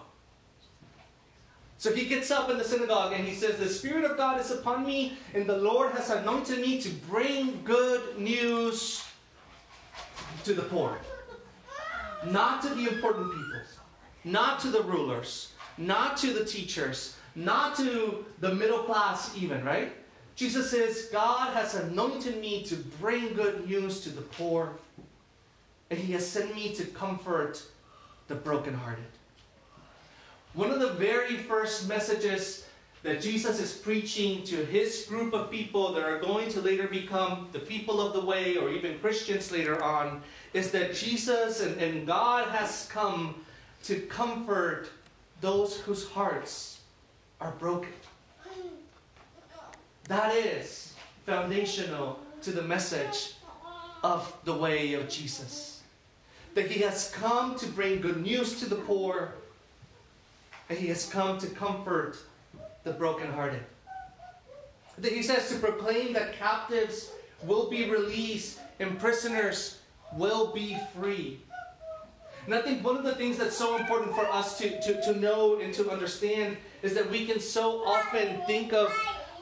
So 1.77 1.93
he 1.93 2.05
gets 2.05 2.29
up 2.29 2.49
in 2.49 2.57
the 2.57 2.63
synagogue 2.63 3.13
and 3.13 3.25
he 3.25 3.33
says, 3.33 3.57
The 3.57 3.69
Spirit 3.69 4.09
of 4.09 4.17
God 4.17 4.39
is 4.39 4.51
upon 4.51 4.85
me, 4.85 5.17
and 5.33 5.47
the 5.47 5.57
Lord 5.57 5.93
has 5.93 6.09
anointed 6.09 6.59
me 6.59 6.81
to 6.81 6.89
bring 7.09 7.61
good 7.63 8.19
news 8.19 9.03
to 10.43 10.53
the 10.53 10.63
poor. 10.63 10.97
Not 12.25 12.61
to 12.63 12.69
the 12.69 12.87
important 12.87 13.31
people, 13.31 13.61
not 14.25 14.59
to 14.61 14.69
the 14.69 14.81
rulers, 14.81 15.53
not 15.77 16.17
to 16.17 16.33
the 16.33 16.43
teachers, 16.43 17.15
not 17.35 17.75
to 17.77 18.25
the 18.39 18.53
middle 18.53 18.79
class, 18.79 19.35
even, 19.37 19.63
right? 19.63 19.93
Jesus 20.35 20.71
says, 20.71 21.09
God 21.11 21.53
has 21.53 21.75
anointed 21.75 22.41
me 22.41 22.63
to 22.63 22.75
bring 22.75 23.33
good 23.33 23.67
news 23.67 24.01
to 24.01 24.09
the 24.09 24.21
poor, 24.21 24.73
and 25.89 25.99
He 25.99 26.13
has 26.13 26.27
sent 26.27 26.53
me 26.53 26.73
to 26.75 26.85
comfort 26.85 27.63
the 28.27 28.35
brokenhearted. 28.35 29.05
One 30.53 30.71
of 30.71 30.79
the 30.79 30.91
very 30.91 31.37
first 31.37 31.87
messages 31.87 32.65
that 33.05 33.21
Jesus 33.21 33.59
is 33.59 33.71
preaching 33.71 34.41
to 34.45 34.55
his 34.65 35.05
group 35.07 35.35
of 35.35 35.51
people 35.51 35.93
that 35.93 36.03
are 36.03 36.17
going 36.17 36.49
to 36.49 36.59
later 36.59 36.87
become 36.87 37.47
the 37.51 37.59
people 37.59 38.01
of 38.01 38.13
the 38.13 38.21
way 38.21 38.57
or 38.57 38.71
even 38.71 38.97
Christians 38.97 39.51
later 39.51 39.81
on 39.83 40.23
is 40.53 40.71
that 40.71 40.95
Jesus 40.95 41.61
and, 41.61 41.79
and 41.79 42.07
God 42.07 42.47
has 42.47 42.87
come 42.91 43.45
to 43.83 43.99
comfort 44.07 44.89
those 45.39 45.77
whose 45.81 46.09
hearts 46.09 46.79
are 47.39 47.51
broken. 47.51 47.93
That 50.07 50.35
is 50.35 50.93
foundational 51.25 52.19
to 52.43 52.51
the 52.51 52.61
message 52.61 53.33
of 54.03 54.31
the 54.43 54.53
way 54.53 54.93
of 54.93 55.09
Jesus. 55.09 55.81
That 56.53 56.69
he 56.69 56.81
has 56.81 57.11
come 57.11 57.55
to 57.55 57.65
bring 57.67 58.01
good 58.01 58.21
news 58.21 58.59
to 58.59 58.69
the 58.69 58.75
poor, 58.75 59.33
and 60.69 60.77
he 60.77 60.87
has 60.87 61.07
come 61.07 61.37
to 61.39 61.47
comfort 61.47 62.17
the 62.83 62.91
brokenhearted. 62.91 63.63
That 64.99 65.11
he 65.11 65.23
says 65.23 65.49
to 65.49 65.55
proclaim 65.55 66.13
that 66.13 66.33
captives 66.33 67.11
will 67.43 67.69
be 67.69 67.89
released 67.89 68.59
and 68.79 68.99
prisoners 68.99 69.79
will 70.13 70.53
be 70.53 70.77
free. 70.95 71.39
And 72.45 72.53
I 72.53 72.61
think 72.61 72.83
one 72.83 72.95
of 72.95 73.03
the 73.03 73.15
things 73.15 73.37
that's 73.37 73.57
so 73.57 73.75
important 73.75 74.15
for 74.15 74.25
us 74.25 74.57
to, 74.59 74.79
to, 74.81 75.01
to 75.01 75.19
know 75.19 75.59
and 75.59 75.73
to 75.73 75.89
understand 75.89 76.57
is 76.83 76.93
that 76.93 77.09
we 77.09 77.25
can 77.25 77.39
so 77.39 77.83
often 77.85 78.39
think 78.45 78.71
of, 78.71 78.93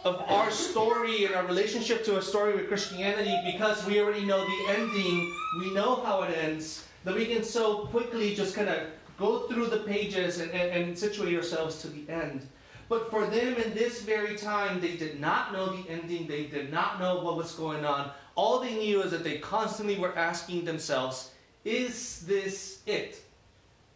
of 0.03 0.21
our 0.27 0.51
story 0.51 1.25
and 1.25 1.33
our 1.35 1.45
relationship 1.45 2.03
to 2.05 2.17
a 2.17 2.21
story 2.21 2.53
with 2.53 2.67
Christianity 2.67 3.35
because 3.45 3.85
we 3.85 4.01
already 4.01 4.25
know 4.25 4.45
the 4.45 4.73
ending, 4.73 5.33
we 5.59 5.73
know 5.73 6.01
how 6.03 6.23
it 6.23 6.37
ends, 6.37 6.85
that 7.05 7.15
we 7.15 7.25
can 7.25 7.43
so 7.43 7.85
quickly 7.85 8.35
just 8.35 8.55
kind 8.55 8.67
of 8.67 8.79
go 9.17 9.47
through 9.47 9.67
the 9.67 9.77
pages 9.77 10.39
and, 10.39 10.51
and, 10.51 10.71
and 10.71 10.99
situate 10.99 11.35
ourselves 11.35 11.81
to 11.81 11.87
the 11.87 12.09
end. 12.11 12.45
But 12.89 13.09
for 13.09 13.25
them 13.25 13.55
in 13.55 13.73
this 13.73 14.01
very 14.01 14.35
time, 14.35 14.81
they 14.81 14.97
did 14.97 15.19
not 15.19 15.53
know 15.53 15.75
the 15.75 15.89
ending. 15.89 16.27
They 16.27 16.43
did 16.43 16.71
not 16.71 16.99
know 16.99 17.23
what 17.23 17.37
was 17.37 17.53
going 17.53 17.85
on. 17.85 18.11
All 18.35 18.59
they 18.59 18.73
knew 18.73 19.01
is 19.01 19.11
that 19.11 19.23
they 19.23 19.37
constantly 19.37 19.97
were 19.97 20.15
asking 20.17 20.65
themselves, 20.65 21.31
is 21.63 22.21
this 22.21 22.81
it? 22.85 23.21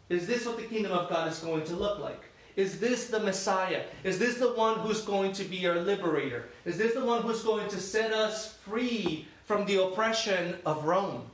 Is 0.10 0.26
this 0.26 0.46
what 0.46 0.56
the 0.56 0.64
kingdom 0.64 0.94
of 0.94 1.10
God 1.10 1.30
is 1.30 1.40
going 1.40 1.66
to 1.66 1.76
look 1.76 2.00
like? 2.00 2.24
Is 2.58 2.80
this 2.80 3.06
the 3.08 3.20
Messiah? 3.20 3.84
Is 4.04 4.18
this 4.18 4.38
the 4.40 4.54
one 4.54 4.80
who's 4.80 5.02
going 5.02 5.32
to 5.34 5.44
be 5.44 5.68
our 5.68 5.80
liberator? 5.80 6.50
Is 6.66 6.76
this 6.76 6.96
the 6.96 7.06
one 7.06 7.22
who's 7.22 7.44
going 7.44 7.70
to 7.70 7.80
set 7.80 8.12
us 8.12 8.56
free 8.56 9.28
from 9.46 9.68
the 9.68 9.84
oppression 9.84 10.56
of 10.66 10.84
Rome? 10.84 11.30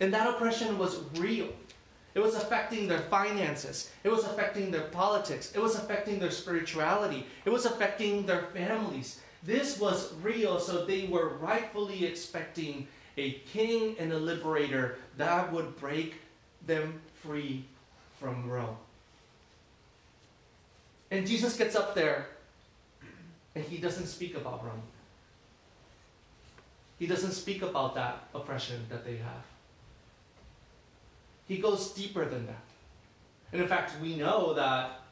And 0.00 0.12
that 0.12 0.28
oppression 0.28 0.78
was 0.78 0.98
real. 1.14 1.48
It 2.14 2.18
was 2.18 2.34
affecting 2.34 2.88
their 2.88 3.02
finances. 3.02 3.92
It 4.02 4.08
was 4.08 4.24
affecting 4.24 4.72
their 4.72 4.88
politics. 4.88 5.52
It 5.54 5.60
was 5.60 5.76
affecting 5.76 6.18
their 6.18 6.32
spirituality. 6.32 7.24
It 7.44 7.50
was 7.50 7.64
affecting 7.64 8.26
their 8.26 8.46
families. 8.52 9.20
This 9.44 9.78
was 9.78 10.12
real, 10.22 10.58
so 10.58 10.84
they 10.84 11.06
were 11.06 11.36
rightfully 11.36 12.04
expecting 12.04 12.88
a 13.16 13.32
king 13.52 13.94
and 14.00 14.12
a 14.12 14.18
liberator 14.18 14.98
that 15.18 15.52
would 15.52 15.76
break 15.76 16.16
them 16.66 17.00
free 17.22 17.64
from 18.18 18.50
Rome. 18.50 18.76
And 21.10 21.26
Jesus 21.26 21.56
gets 21.56 21.76
up 21.76 21.94
there 21.94 22.26
and 23.54 23.64
he 23.64 23.78
doesn't 23.78 24.06
speak 24.06 24.36
about 24.36 24.64
Rome. 24.64 24.82
He 26.98 27.06
doesn't 27.06 27.32
speak 27.32 27.62
about 27.62 27.94
that 27.94 28.24
oppression 28.34 28.86
that 28.88 29.04
they 29.04 29.16
have. 29.16 29.44
He 31.46 31.58
goes 31.58 31.90
deeper 31.92 32.24
than 32.24 32.46
that. 32.46 32.64
And 33.52 33.62
in 33.62 33.68
fact, 33.68 33.92
we 34.00 34.16
know 34.16 34.54
that 34.54 35.02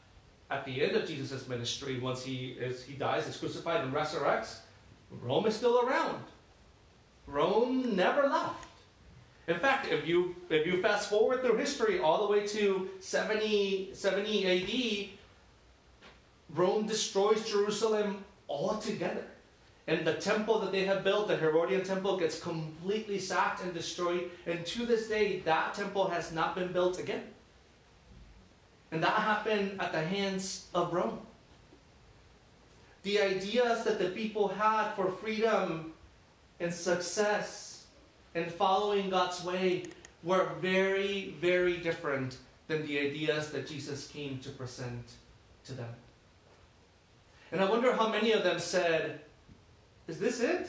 at 0.50 0.64
the 0.64 0.82
end 0.82 0.96
of 0.96 1.06
Jesus' 1.06 1.48
ministry, 1.48 2.00
once 2.00 2.24
he, 2.24 2.56
is, 2.58 2.82
he 2.82 2.94
dies, 2.94 3.26
is 3.26 3.36
crucified, 3.36 3.82
and 3.82 3.92
resurrects, 3.92 4.58
Rome 5.22 5.46
is 5.46 5.54
still 5.54 5.80
around. 5.86 6.24
Rome 7.26 7.94
never 7.94 8.24
left. 8.24 8.66
In 9.46 9.58
fact, 9.58 9.90
if 9.90 10.06
you 10.06 10.34
if 10.48 10.66
you 10.66 10.80
fast 10.80 11.10
forward 11.10 11.42
through 11.42 11.56
history 11.56 12.00
all 12.00 12.26
the 12.26 12.32
way 12.32 12.46
to 12.46 12.88
70, 13.00 13.90
70 13.92 14.46
AD, 14.46 15.08
Rome 16.54 16.86
destroys 16.86 17.48
Jerusalem 17.48 18.24
altogether. 18.48 19.24
And 19.86 20.06
the 20.06 20.14
temple 20.14 20.60
that 20.60 20.72
they 20.72 20.84
have 20.84 21.04
built, 21.04 21.28
the 21.28 21.36
Herodian 21.36 21.84
temple, 21.84 22.16
gets 22.16 22.40
completely 22.40 23.18
sacked 23.18 23.62
and 23.62 23.74
destroyed. 23.74 24.30
And 24.46 24.64
to 24.66 24.86
this 24.86 25.08
day, 25.08 25.40
that 25.40 25.74
temple 25.74 26.08
has 26.08 26.32
not 26.32 26.54
been 26.54 26.72
built 26.72 26.98
again. 26.98 27.24
And 28.90 29.02
that 29.02 29.12
happened 29.12 29.80
at 29.80 29.92
the 29.92 30.00
hands 30.00 30.68
of 30.74 30.94
Rome. 30.94 31.18
The 33.02 33.20
ideas 33.20 33.84
that 33.84 33.98
the 33.98 34.08
people 34.10 34.48
had 34.48 34.92
for 34.94 35.10
freedom 35.10 35.92
and 36.60 36.72
success 36.72 37.84
and 38.34 38.50
following 38.50 39.10
God's 39.10 39.44
way 39.44 39.84
were 40.22 40.48
very, 40.60 41.34
very 41.40 41.76
different 41.76 42.38
than 42.68 42.86
the 42.86 42.98
ideas 42.98 43.50
that 43.50 43.68
Jesus 43.68 44.06
came 44.06 44.38
to 44.38 44.48
present 44.50 45.12
to 45.66 45.74
them. 45.74 45.90
And 47.54 47.62
I 47.62 47.70
wonder 47.70 47.92
how 47.92 48.08
many 48.08 48.32
of 48.32 48.42
them 48.42 48.58
said, 48.58 49.20
Is 50.08 50.18
this 50.18 50.40
it? 50.40 50.68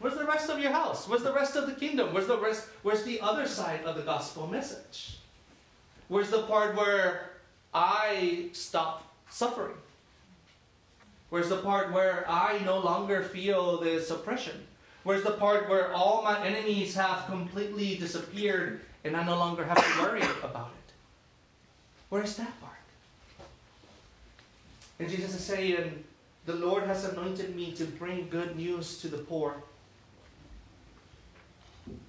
Where's 0.00 0.16
the 0.16 0.24
rest 0.24 0.50
of 0.50 0.58
your 0.58 0.72
house? 0.72 1.08
Where's 1.08 1.22
the 1.22 1.32
rest 1.32 1.54
of 1.54 1.66
the 1.66 1.74
kingdom? 1.74 2.12
Where's 2.12 2.26
the 2.26 2.36
rest? 2.36 2.66
Where's 2.82 3.04
the 3.04 3.20
other 3.20 3.46
side 3.46 3.84
of 3.84 3.94
the 3.94 4.02
gospel 4.02 4.48
message? 4.48 5.18
Where's 6.08 6.30
the 6.30 6.42
part 6.42 6.74
where 6.74 7.30
I 7.72 8.48
stop 8.52 9.14
suffering? 9.30 9.76
Where's 11.30 11.50
the 11.50 11.58
part 11.58 11.92
where 11.92 12.24
I 12.28 12.58
no 12.64 12.80
longer 12.80 13.22
feel 13.22 13.78
this 13.78 14.10
oppression? 14.10 14.66
Where's 15.04 15.22
the 15.22 15.34
part 15.34 15.68
where 15.68 15.92
all 15.92 16.24
my 16.24 16.44
enemies 16.44 16.96
have 16.96 17.26
completely 17.26 17.94
disappeared 17.94 18.80
and 19.04 19.16
I 19.16 19.22
no 19.22 19.38
longer 19.38 19.64
have 19.64 19.76
to 19.76 20.02
worry 20.02 20.22
about 20.42 20.72
it? 20.72 20.92
Where's 22.08 22.36
that 22.38 22.60
part? 22.60 22.73
And 24.98 25.08
Jesus 25.08 25.34
is 25.34 25.40
saying, 25.42 26.04
The 26.46 26.54
Lord 26.54 26.84
has 26.84 27.04
anointed 27.04 27.56
me 27.56 27.72
to 27.72 27.84
bring 27.84 28.28
good 28.28 28.56
news 28.56 28.98
to 28.98 29.08
the 29.08 29.18
poor. 29.18 29.56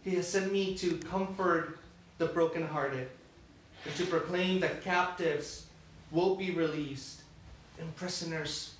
He 0.03 0.15
has 0.15 0.27
sent 0.27 0.51
me 0.51 0.75
to 0.75 0.97
comfort 0.97 1.79
the 2.17 2.27
brokenhearted 2.27 3.09
and 3.85 3.95
to 3.95 4.05
proclaim 4.05 4.59
that 4.61 4.83
captives 4.83 5.65
will 6.11 6.35
be 6.35 6.51
released 6.51 7.21
and 7.79 7.93
prisoners 7.95 8.75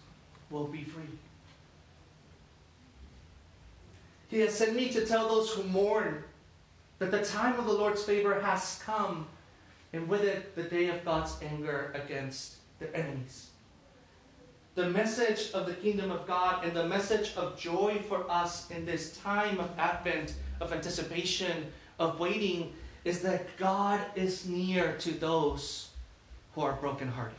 will 0.50 0.68
be 0.68 0.84
free. 0.84 1.04
He 4.30 4.40
has 4.40 4.54
sent 4.54 4.76
me 4.76 4.90
to 4.90 5.06
tell 5.06 5.28
those 5.28 5.52
who 5.52 5.64
mourn 5.64 6.24
that 7.00 7.12
the 7.12 7.24
time 7.24 7.60
of 7.60 7.66
the 7.66 7.74
Lord's 7.74 8.04
favor 8.04 8.40
has 8.40 8.82
come, 8.86 9.28
and 9.94 10.08
with 10.08 10.24
it, 10.24 10.56
the 10.56 10.64
day 10.64 10.90
of 10.90 11.04
God's 11.04 11.36
anger 11.42 11.92
against 11.94 12.56
their 12.80 12.96
enemies. 12.96 13.50
The 14.76 14.90
message 14.90 15.52
of 15.54 15.66
the 15.66 15.74
kingdom 15.74 16.12
of 16.12 16.28
God 16.28 16.66
and 16.66 16.76
the 16.76 16.86
message 16.86 17.34
of 17.38 17.58
joy 17.58 18.02
for 18.10 18.30
us 18.30 18.70
in 18.70 18.86
this 18.86 19.16
time 19.18 19.58
of 19.58 19.70
Advent, 19.78 20.34
of 20.60 20.74
anticipation, 20.74 21.72
of 21.98 22.20
waiting, 22.20 22.74
is 23.06 23.22
that 23.22 23.56
God 23.56 24.02
is 24.16 24.46
near 24.46 24.98
to 24.98 25.12
those 25.12 25.92
who 26.54 26.62
are 26.62 26.74
brokenhearted. 26.74 27.38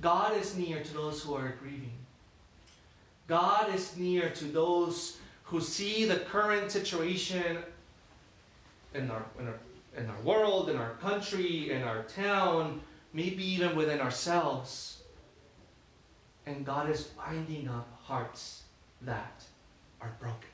God 0.00 0.36
is 0.36 0.56
near 0.56 0.82
to 0.82 0.94
those 0.94 1.22
who 1.22 1.34
are 1.34 1.54
grieving. 1.60 1.92
God 3.28 3.72
is 3.72 3.96
near 3.96 4.30
to 4.30 4.44
those 4.46 5.18
who 5.44 5.60
see 5.60 6.06
the 6.06 6.16
current 6.16 6.72
situation 6.72 7.58
in 8.94 9.08
our, 9.12 9.24
in 9.38 9.46
our, 9.46 9.60
in 9.96 10.10
our 10.10 10.20
world, 10.22 10.70
in 10.70 10.76
our 10.76 10.94
country, 10.94 11.70
in 11.70 11.84
our 11.84 12.02
town, 12.02 12.80
maybe 13.12 13.44
even 13.44 13.76
within 13.76 14.00
ourselves. 14.00 15.01
And 16.46 16.66
God 16.66 16.90
is 16.90 17.04
binding 17.04 17.68
up 17.68 17.88
hearts 18.02 18.62
that 19.02 19.44
are 20.00 20.12
broken. 20.20 20.48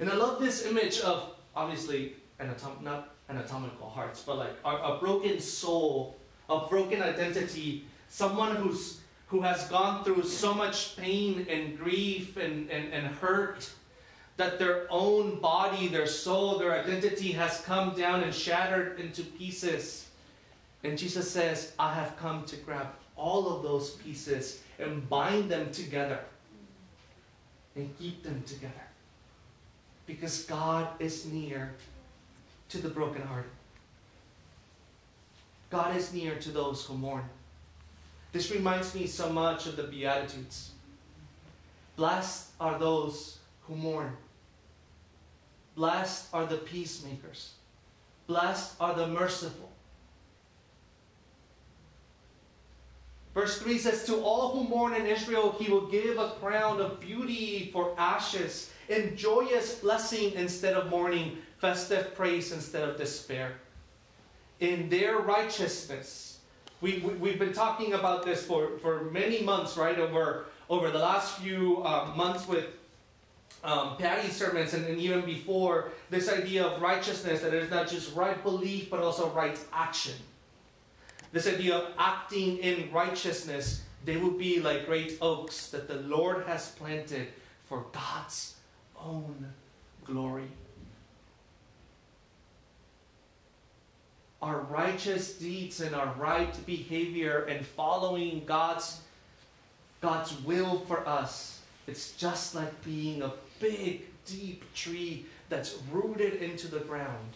And 0.00 0.10
I 0.10 0.14
love 0.14 0.40
this 0.40 0.66
image 0.66 1.00
of 1.00 1.34
obviously 1.54 2.14
anatom- 2.40 2.82
not 2.82 3.14
anatomical 3.28 3.88
hearts, 3.88 4.22
but 4.22 4.38
like 4.38 4.56
a, 4.64 4.70
a 4.70 4.98
broken 4.98 5.38
soul 5.38 6.16
a 6.48 6.66
broken 6.66 7.02
identity, 7.02 7.86
someone 8.08 8.56
who's 8.56 9.00
who 9.28 9.40
has 9.40 9.66
gone 9.68 10.04
through 10.04 10.22
so 10.22 10.54
much 10.54 10.96
pain 10.96 11.46
and 11.48 11.76
grief 11.78 12.36
and, 12.36 12.70
and, 12.70 12.92
and 12.92 13.06
hurt 13.06 13.68
that 14.36 14.58
their 14.58 14.86
own 14.90 15.40
body, 15.40 15.88
their 15.88 16.06
soul, 16.06 16.58
their 16.58 16.78
identity 16.78 17.32
has 17.32 17.60
come 17.62 17.96
down 17.96 18.22
and 18.22 18.32
shattered 18.32 19.00
into 19.00 19.22
pieces. 19.22 20.08
And 20.84 20.98
Jesus 20.98 21.28
says, 21.28 21.72
I 21.78 21.94
have 21.94 22.16
come 22.18 22.44
to 22.44 22.56
grab 22.56 22.88
all 23.16 23.56
of 23.56 23.62
those 23.62 23.92
pieces 23.92 24.60
and 24.78 25.08
bind 25.08 25.50
them 25.50 25.70
together 25.70 26.20
and 27.76 27.96
keep 27.98 28.22
them 28.22 28.42
together. 28.46 28.72
Because 30.06 30.44
God 30.44 30.88
is 30.98 31.26
near 31.26 31.74
to 32.68 32.78
the 32.78 32.88
brokenhearted. 32.88 33.50
God 35.70 35.96
is 35.96 36.12
near 36.12 36.36
to 36.36 36.50
those 36.50 36.84
who 36.84 36.94
mourn. 36.94 37.24
This 38.32 38.50
reminds 38.50 38.94
me 38.94 39.06
so 39.06 39.30
much 39.30 39.66
of 39.66 39.76
the 39.76 39.84
Beatitudes. 39.84 40.72
Blessed 41.96 42.50
are 42.60 42.78
those 42.78 43.38
who 43.62 43.76
mourn. 43.76 44.16
Blessed 45.74 46.28
are 46.32 46.46
the 46.46 46.56
peacemakers. 46.56 47.54
Blessed 48.26 48.74
are 48.80 48.94
the 48.94 49.06
merciful. 49.06 49.70
Verse 53.44 53.58
3 53.58 53.76
says, 53.76 54.04
To 54.04 54.22
all 54.22 54.52
who 54.52 54.66
mourn 54.66 54.94
in 54.94 55.06
Israel, 55.06 55.54
he 55.60 55.70
will 55.70 55.86
give 55.86 56.16
a 56.16 56.30
crown 56.40 56.80
of 56.80 56.98
beauty 56.98 57.68
for 57.74 57.94
ashes, 57.98 58.70
and 58.88 59.18
joyous 59.18 59.80
blessing 59.80 60.32
instead 60.32 60.72
of 60.72 60.88
mourning, 60.88 61.36
festive 61.58 62.14
praise 62.14 62.52
instead 62.52 62.88
of 62.88 62.96
despair. 62.96 63.56
In 64.60 64.88
their 64.88 65.18
righteousness, 65.18 66.38
we, 66.80 67.00
we, 67.20 67.28
have 67.28 67.38
been 67.38 67.52
talking 67.52 67.92
about 67.92 68.24
this 68.24 68.46
for, 68.46 68.78
for 68.78 69.04
many 69.10 69.42
months, 69.42 69.76
right? 69.76 69.98
Over, 69.98 70.46
over 70.70 70.90
the 70.90 71.00
last 71.00 71.38
few 71.40 71.82
uh, 71.84 72.14
months 72.16 72.48
with 72.48 72.64
um, 73.62 73.98
Patty's 73.98 74.34
sermons 74.34 74.72
and, 74.72 74.86
and 74.86 74.98
even 74.98 75.20
before, 75.26 75.90
this 76.08 76.32
idea 76.32 76.64
of 76.64 76.80
righteousness, 76.80 77.42
that 77.42 77.52
it's 77.52 77.70
not 77.70 77.90
just 77.90 78.16
right 78.16 78.42
belief, 78.42 78.88
but 78.88 79.00
also 79.00 79.28
right 79.32 79.58
action 79.70 80.14
this 81.34 81.48
idea 81.48 81.76
of 81.76 81.90
acting 81.98 82.58
in 82.58 82.90
righteousness, 82.92 83.82
they 84.04 84.16
will 84.16 84.30
be 84.30 84.60
like 84.60 84.86
great 84.86 85.18
oaks 85.20 85.68
that 85.70 85.88
the 85.88 85.96
Lord 85.96 86.46
has 86.46 86.70
planted 86.70 87.26
for 87.66 87.84
God's 87.92 88.54
own 88.96 89.52
glory. 90.04 90.46
Our 94.40 94.60
righteous 94.60 95.36
deeds 95.36 95.80
and 95.80 95.92
our 95.92 96.14
right 96.16 96.54
behavior 96.66 97.46
and 97.48 97.66
following 97.66 98.44
God's, 98.46 99.00
God's 100.00 100.40
will 100.42 100.80
for 100.86 101.04
us, 101.08 101.62
it's 101.88 102.12
just 102.12 102.54
like 102.54 102.84
being 102.84 103.22
a 103.22 103.32
big, 103.58 104.02
deep 104.24 104.72
tree 104.72 105.26
that's 105.48 105.78
rooted 105.90 106.34
into 106.34 106.68
the 106.68 106.80
ground 106.80 107.34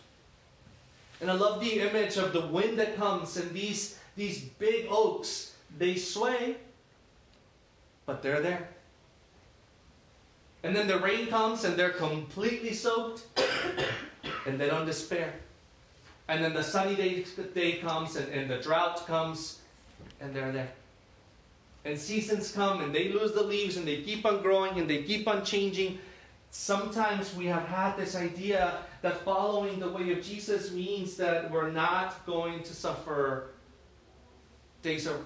and 1.21 1.31
I 1.31 1.35
love 1.35 1.61
the 1.61 1.81
image 1.81 2.17
of 2.17 2.33
the 2.33 2.47
wind 2.47 2.79
that 2.79 2.97
comes 2.97 3.37
and 3.37 3.51
these, 3.53 3.99
these 4.17 4.41
big 4.41 4.87
oaks, 4.89 5.55
they 5.77 5.97
sway, 5.97 6.57
but 8.07 8.23
they're 8.23 8.41
there. 8.41 8.69
And 10.63 10.75
then 10.75 10.87
the 10.87 10.99
rain 10.99 11.27
comes 11.27 11.65
and 11.65 11.77
they're 11.77 11.91
completely 11.91 12.73
soaked 12.73 13.25
and 14.47 14.61
they 14.61 14.69
don't 14.69 14.87
despair. 14.87 15.35
And 16.29 16.45
then 16.45 16.53
the 16.53 16.63
sunny 16.63 16.95
day, 16.95 17.25
day 17.55 17.73
comes 17.77 18.17
and, 18.17 18.31
and 18.33 18.51
the 18.51 18.59
drought 18.59 19.07
comes 19.07 19.61
and 20.21 20.35
they're 20.35 20.53
there. 20.53 20.71
And 21.85 21.99
seasons 21.99 22.53
come 22.53 22.83
and 22.83 22.95
they 22.95 23.09
lose 23.09 23.33
the 23.33 23.43
leaves 23.43 23.77
and 23.77 23.87
they 23.87 24.03
keep 24.03 24.27
on 24.27 24.43
growing 24.43 24.79
and 24.79 24.91
they 24.91 25.03
keep 25.05 25.27
on 25.27 25.45
changing. 25.45 25.99
Sometimes 26.51 27.35
we 27.35 27.47
have 27.47 27.67
had 27.67 27.97
this 27.97 28.17
idea 28.17 28.79
that 29.03 29.19
following 29.25 29.79
the 29.79 29.91
way 29.91 30.13
of 30.13 30.23
Jesus 30.23 30.73
means 30.73 31.17
that 31.17 31.51
we're 31.51 31.71
not 31.71 32.25
going 32.27 32.63
to 32.63 32.75
suffer 32.75 33.51
days 34.83 35.07
of 35.07 35.25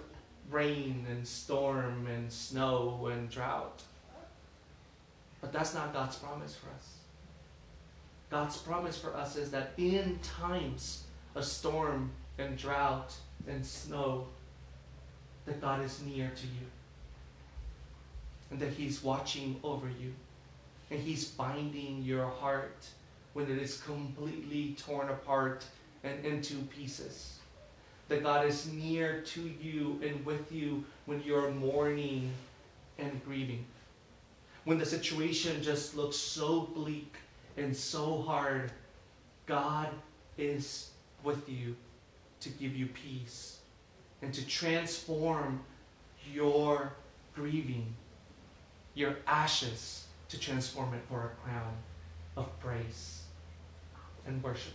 rain 0.50 1.06
and 1.08 1.26
storm 1.26 2.06
and 2.06 2.30
snow 2.30 3.08
and 3.12 3.30
drought. 3.30 3.82
But 5.40 5.52
that's 5.52 5.74
not 5.74 5.92
God's 5.92 6.16
promise 6.16 6.56
for 6.56 6.68
us. 6.70 6.96
God's 8.30 8.56
promise 8.56 8.98
for 8.98 9.14
us 9.14 9.36
is 9.36 9.50
that 9.50 9.72
in 9.76 10.18
times 10.20 11.04
of 11.34 11.44
storm 11.44 12.10
and 12.38 12.56
drought 12.56 13.12
and 13.46 13.64
snow, 13.64 14.26
that 15.44 15.60
God 15.60 15.84
is 15.84 16.00
near 16.02 16.30
to 16.34 16.46
you. 16.46 16.66
And 18.50 18.60
that 18.60 18.70
He's 18.70 19.02
watching 19.02 19.58
over 19.62 19.88
you. 19.88 20.14
And 20.92 21.00
He's 21.00 21.24
binding 21.24 22.02
your 22.02 22.26
heart 22.26 22.84
when 23.32 23.50
it 23.50 23.56
is 23.56 23.80
completely 23.80 24.76
torn 24.78 25.08
apart 25.08 25.64
and 26.04 26.22
into 26.22 26.56
pieces. 26.64 27.38
That 28.08 28.22
God 28.22 28.46
is 28.46 28.70
near 28.70 29.22
to 29.22 29.40
you 29.40 29.98
and 30.04 30.22
with 30.26 30.52
you 30.52 30.84
when 31.06 31.22
you're 31.22 31.50
mourning 31.50 32.30
and 32.98 33.24
grieving. 33.24 33.64
When 34.64 34.76
the 34.76 34.84
situation 34.84 35.62
just 35.62 35.96
looks 35.96 36.16
so 36.16 36.68
bleak 36.74 37.16
and 37.56 37.74
so 37.74 38.20
hard, 38.20 38.70
God 39.46 39.88
is 40.36 40.90
with 41.24 41.48
you 41.48 41.74
to 42.40 42.50
give 42.50 42.76
you 42.76 42.86
peace 42.88 43.60
and 44.20 44.34
to 44.34 44.46
transform 44.46 45.62
your 46.30 46.92
grieving, 47.34 47.94
your 48.94 49.16
ashes, 49.26 50.06
to 50.32 50.38
transform 50.38 50.94
it 50.94 51.02
for 51.10 51.26
a 51.26 51.46
crown 51.46 51.74
of 52.38 52.58
praise 52.58 53.20
and 54.26 54.42
worship. 54.42 54.72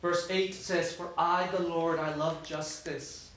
Verse 0.00 0.26
8 0.30 0.54
says, 0.54 0.94
For 0.94 1.10
I, 1.18 1.46
the 1.48 1.62
Lord, 1.62 1.98
I 1.98 2.14
love 2.14 2.42
justice. 2.42 3.30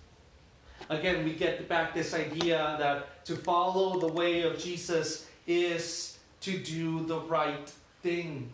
Again, 0.87 1.25
we 1.25 1.33
get 1.33 1.67
back 1.67 1.93
this 1.93 2.13
idea 2.13 2.77
that 2.79 3.25
to 3.25 3.35
follow 3.35 3.99
the 3.99 4.13
way 4.13 4.43
of 4.43 4.57
Jesus 4.57 5.27
is 5.45 6.17
to 6.39 6.57
do 6.57 7.03
the 7.05 7.19
right 7.19 7.69
thing. 8.01 8.49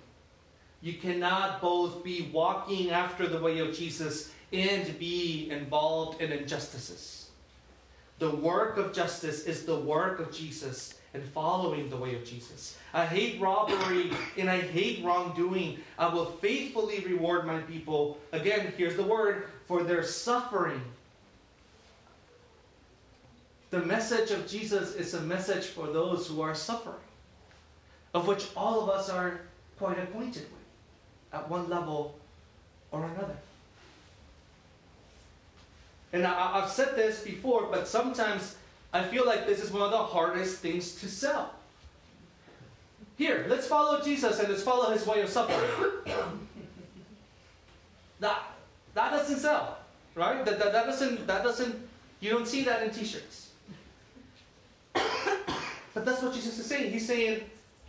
You 0.82 0.94
cannot 0.94 1.62
both 1.62 2.04
be 2.04 2.32
walking 2.34 2.90
after 2.90 3.28
the 3.28 3.40
way 3.40 3.60
of 3.60 3.78
Jesus 3.78 4.32
and 4.52 4.98
be 4.98 5.52
involved 5.52 6.20
in 6.20 6.32
injustices. 6.32 7.25
The 8.20 8.30
work 8.30 8.78
of 8.78 8.94
justice 8.94 9.46
is 9.46 9.66
the 9.66 9.78
work 9.78 10.20
of 10.20 10.32
Jesus 10.32 10.96
and 11.14 11.24
following 11.24 11.90
the 11.90 11.98
way 11.98 12.16
of 12.16 12.26
Jesus. 12.26 12.78
I 12.94 13.06
hate 13.06 13.42
robbery 13.42 14.12
and 14.38 14.50
I 14.50 14.60
hate 14.60 15.04
wrongdoing. 15.04 15.80
I 15.98 16.14
will 16.14 16.26
faithfully 16.26 17.00
reward 17.00 17.46
my 17.46 17.60
people. 17.60 18.18
Again, 18.32 18.74
here's 18.78 18.96
the 18.96 19.04
word 19.04 19.48
for 19.66 19.84
their 19.84 20.04
suffering. 20.04 20.82
The 23.72 23.80
message 23.80 24.32
of 24.32 24.48
Jesus 24.48 24.96
is 24.96 25.14
a 25.14 25.22
message 25.22 25.66
for 25.66 25.88
those 25.88 26.28
who 26.28 26.42
are 26.42 26.56
suffering, 26.56 26.96
of 28.14 28.28
which 28.28 28.48
all 28.56 28.82
of 28.82 28.90
us 28.90 29.10
are 29.10 29.42
quite 29.78 30.00
acquainted 30.00 30.44
with 30.44 31.34
at 31.34 31.50
one 31.50 31.70
level 31.70 32.18
or 32.92 33.04
another. 33.06 33.36
And 36.16 36.26
I, 36.26 36.62
have 36.62 36.70
said 36.70 36.96
this 36.96 37.26
before, 37.26 37.68
but 37.70 37.90
sometimes 37.90 38.56
I 38.94 39.04
feel 39.04 39.26
like 39.26 39.46
this 39.46 39.62
is 39.62 39.70
one 39.70 39.82
of 39.82 39.92
the 39.92 39.98
hardest 39.98 40.60
things 40.60 40.96
to 41.02 41.10
sell. 41.10 41.54
Here, 43.18 43.46
let's 43.50 43.68
follow 43.68 44.02
Jesus 44.02 44.40
and 44.40 44.48
let's 44.48 44.64
follow 44.64 44.92
his 44.92 45.06
way 45.06 45.20
of 45.20 45.28
suffering. 45.28 45.92
that, 48.22 48.44
that 48.94 49.12
doesn't 49.12 49.40
sell, 49.40 49.78
right? 50.16 50.46
That, 50.46 50.58
that, 50.58 50.72
that, 50.72 50.86
doesn't, 50.86 51.28
that 51.28 51.44
doesn't, 51.44 51.76
you 52.22 52.30
don't 52.30 52.48
see 52.48 52.64
that 52.64 52.84
in 52.84 52.92
t-shirts. 52.92 53.50
but 54.94 56.06
that's 56.06 56.22
what 56.22 56.34
Jesus 56.34 56.58
is 56.58 56.66
saying. 56.66 56.94
He's 56.94 57.06
saying, 57.06 57.42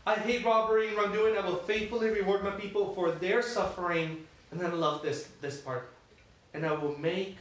I 0.05 0.17
hate 0.17 0.45
robbery 0.45 0.89
and 0.89 0.97
wrongdoing. 0.97 1.39
I 1.39 1.47
will 1.47 1.59
faithfully 1.59 2.11
reward 2.11 2.43
my 2.43 2.51
people 2.51 2.93
for 2.93 3.13
their 3.13 3.41
suffering. 3.41 4.27
And 4.51 4.61
then 4.61 4.73
I 4.73 4.75
love 4.75 5.03
this, 5.03 5.29
this 5.41 5.61
part. 5.61 5.91
And 6.55 6.67
I 6.67 6.73
will 6.73 6.99
make 6.99 7.37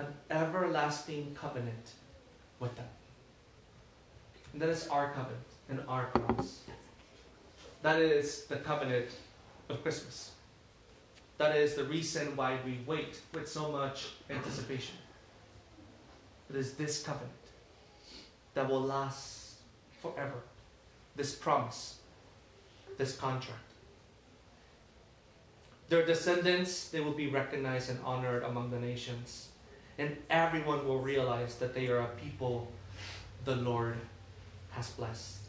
an 0.00 0.06
everlasting 0.30 1.36
covenant 1.38 1.92
with 2.58 2.74
them. 2.76 2.88
And 4.52 4.62
that 4.62 4.68
is 4.68 4.88
our 4.88 5.12
covenant 5.12 5.46
and 5.68 5.80
our 5.88 6.06
promise. 6.06 6.62
That 7.82 8.00
is 8.00 8.44
the 8.46 8.56
covenant 8.56 9.08
of 9.68 9.82
Christmas. 9.82 10.32
That 11.38 11.56
is 11.56 11.74
the 11.74 11.84
reason 11.84 12.36
why 12.36 12.58
we 12.64 12.80
wait 12.86 13.20
with 13.32 13.48
so 13.48 13.70
much 13.70 14.08
anticipation. 14.28 14.96
It 16.50 16.56
is 16.56 16.74
this 16.74 17.02
covenant 17.02 17.30
that 18.54 18.68
will 18.68 18.82
last 18.82 19.54
forever. 20.02 20.42
This 21.16 21.34
promise, 21.34 21.98
this 22.98 23.16
contract. 23.16 23.58
Their 25.88 26.04
descendants, 26.04 26.88
they 26.88 27.00
will 27.00 27.12
be 27.12 27.28
recognized 27.28 27.90
and 27.90 27.98
honored 28.04 28.42
among 28.42 28.70
the 28.70 28.78
nations. 28.78 29.48
And 30.00 30.16
everyone 30.30 30.88
will 30.88 30.98
realize 30.98 31.56
that 31.56 31.74
they 31.74 31.88
are 31.88 31.98
a 31.98 32.06
people 32.06 32.66
the 33.44 33.56
Lord 33.56 33.96
has 34.70 34.88
blessed. 34.92 35.40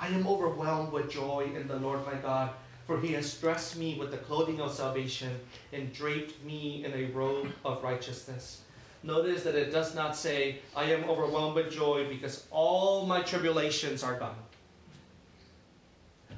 I 0.00 0.06
am 0.06 0.26
overwhelmed 0.26 0.92
with 0.92 1.10
joy 1.10 1.50
in 1.54 1.68
the 1.68 1.76
Lord 1.76 2.06
my 2.06 2.14
God, 2.14 2.52
for 2.86 2.98
he 2.98 3.12
has 3.12 3.34
dressed 3.34 3.76
me 3.76 3.98
with 3.98 4.12
the 4.12 4.16
clothing 4.16 4.62
of 4.62 4.72
salvation 4.72 5.38
and 5.74 5.92
draped 5.92 6.42
me 6.42 6.86
in 6.86 6.94
a 6.94 7.12
robe 7.12 7.48
of 7.66 7.84
righteousness. 7.84 8.62
Notice 9.02 9.42
that 9.42 9.56
it 9.56 9.70
does 9.70 9.94
not 9.94 10.16
say, 10.16 10.60
I 10.74 10.84
am 10.84 11.04
overwhelmed 11.04 11.56
with 11.56 11.70
joy 11.70 12.08
because 12.08 12.46
all 12.50 13.04
my 13.04 13.20
tribulations 13.20 14.02
are 14.02 14.18
gone. 14.18 14.36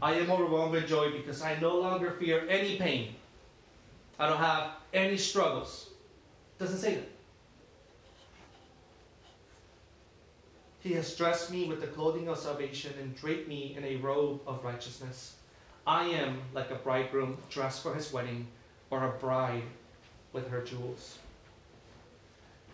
I 0.02 0.14
am 0.14 0.28
overwhelmed 0.28 0.72
with 0.72 0.88
joy 0.88 1.12
because 1.12 1.40
I 1.40 1.56
no 1.60 1.78
longer 1.78 2.16
fear 2.18 2.44
any 2.48 2.78
pain. 2.78 3.14
I 4.18 4.28
don't 4.28 4.38
have 4.38 4.72
any 4.92 5.16
struggles. 5.16 5.90
Doesn't 6.64 6.78
say 6.78 6.94
that. 6.94 7.08
He 10.80 10.94
has 10.94 11.14
dressed 11.14 11.50
me 11.50 11.66
with 11.66 11.82
the 11.82 11.86
clothing 11.88 12.26
of 12.28 12.38
salvation 12.38 12.94
and 12.98 13.14
draped 13.14 13.46
me 13.46 13.74
in 13.76 13.84
a 13.84 13.96
robe 13.96 14.40
of 14.46 14.64
righteousness. 14.64 15.36
I 15.86 16.06
am 16.06 16.40
like 16.54 16.70
a 16.70 16.76
bridegroom 16.76 17.36
dressed 17.50 17.82
for 17.82 17.94
his 17.94 18.10
wedding, 18.14 18.46
or 18.88 19.04
a 19.04 19.10
bride 19.10 19.64
with 20.32 20.48
her 20.48 20.62
jewels. 20.62 21.18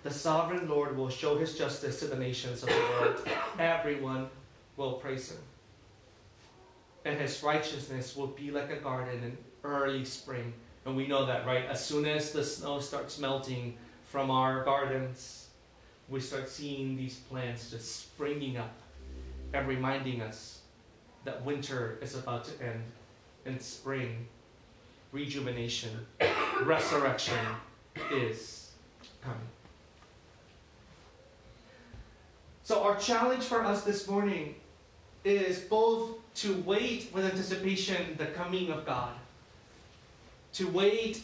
The 0.05 0.13
sovereign 0.13 0.69
Lord 0.69 0.97
will 0.97 1.11
show 1.11 1.37
his 1.37 1.59
justice 1.59 1.99
to 1.99 2.07
the 2.07 2.15
nations 2.15 2.63
of 2.63 2.69
the 2.69 2.75
world. 2.77 3.29
Everyone 3.59 4.31
will 4.77 4.93
praise 4.93 5.33
him 5.33 5.43
and 7.05 7.19
his 7.19 7.43
righteousness 7.43 8.15
will 8.15 8.29
be 8.29 8.51
like 8.51 8.71
a 8.71 8.77
garden 8.77 9.23
in 9.25 9.37
early 9.65 10.05
spring. 10.05 10.53
And 10.87 10.97
we 10.97 11.07
know 11.07 11.27
that, 11.27 11.47
right? 11.47 11.67
As 11.67 11.85
soon 11.85 12.07
as 12.07 12.33
the 12.33 12.45
snow 12.45 12.81
starts 12.81 13.19
melting 13.19 13.77
from 14.05 14.31
our 14.31 14.65
gardens, 14.65 15.49
we 16.09 16.21
start 16.21 16.49
seeing 16.49 16.97
these 16.97 17.17
plants 17.17 17.71
just 17.71 17.97
springing 17.97 18.57
up 18.57 18.73
and 19.53 19.69
reminding 19.69 20.23
us 20.23 20.61
that 21.25 21.45
winter 21.45 21.99
is 22.01 22.17
about 22.17 22.45
to 22.45 22.65
end 22.65 22.83
and 23.47 23.61
spring, 23.61 24.27
rejuvenation, 25.13 26.07
resurrection 26.63 27.39
is 28.13 28.73
coming. 29.23 29.39
So, 32.63 32.83
our 32.83 32.97
challenge 32.97 33.45
for 33.45 33.65
us 33.65 33.83
this 33.83 34.07
morning 34.09 34.55
is 35.25 35.59
both 35.59 36.19
to 36.37 36.55
wait 36.63 37.11
with 37.13 37.25
anticipation 37.25 38.15
the 38.17 38.27
coming 38.27 38.71
of 38.71 38.87
God, 38.87 39.13
to 40.55 40.69
wait 40.69 41.23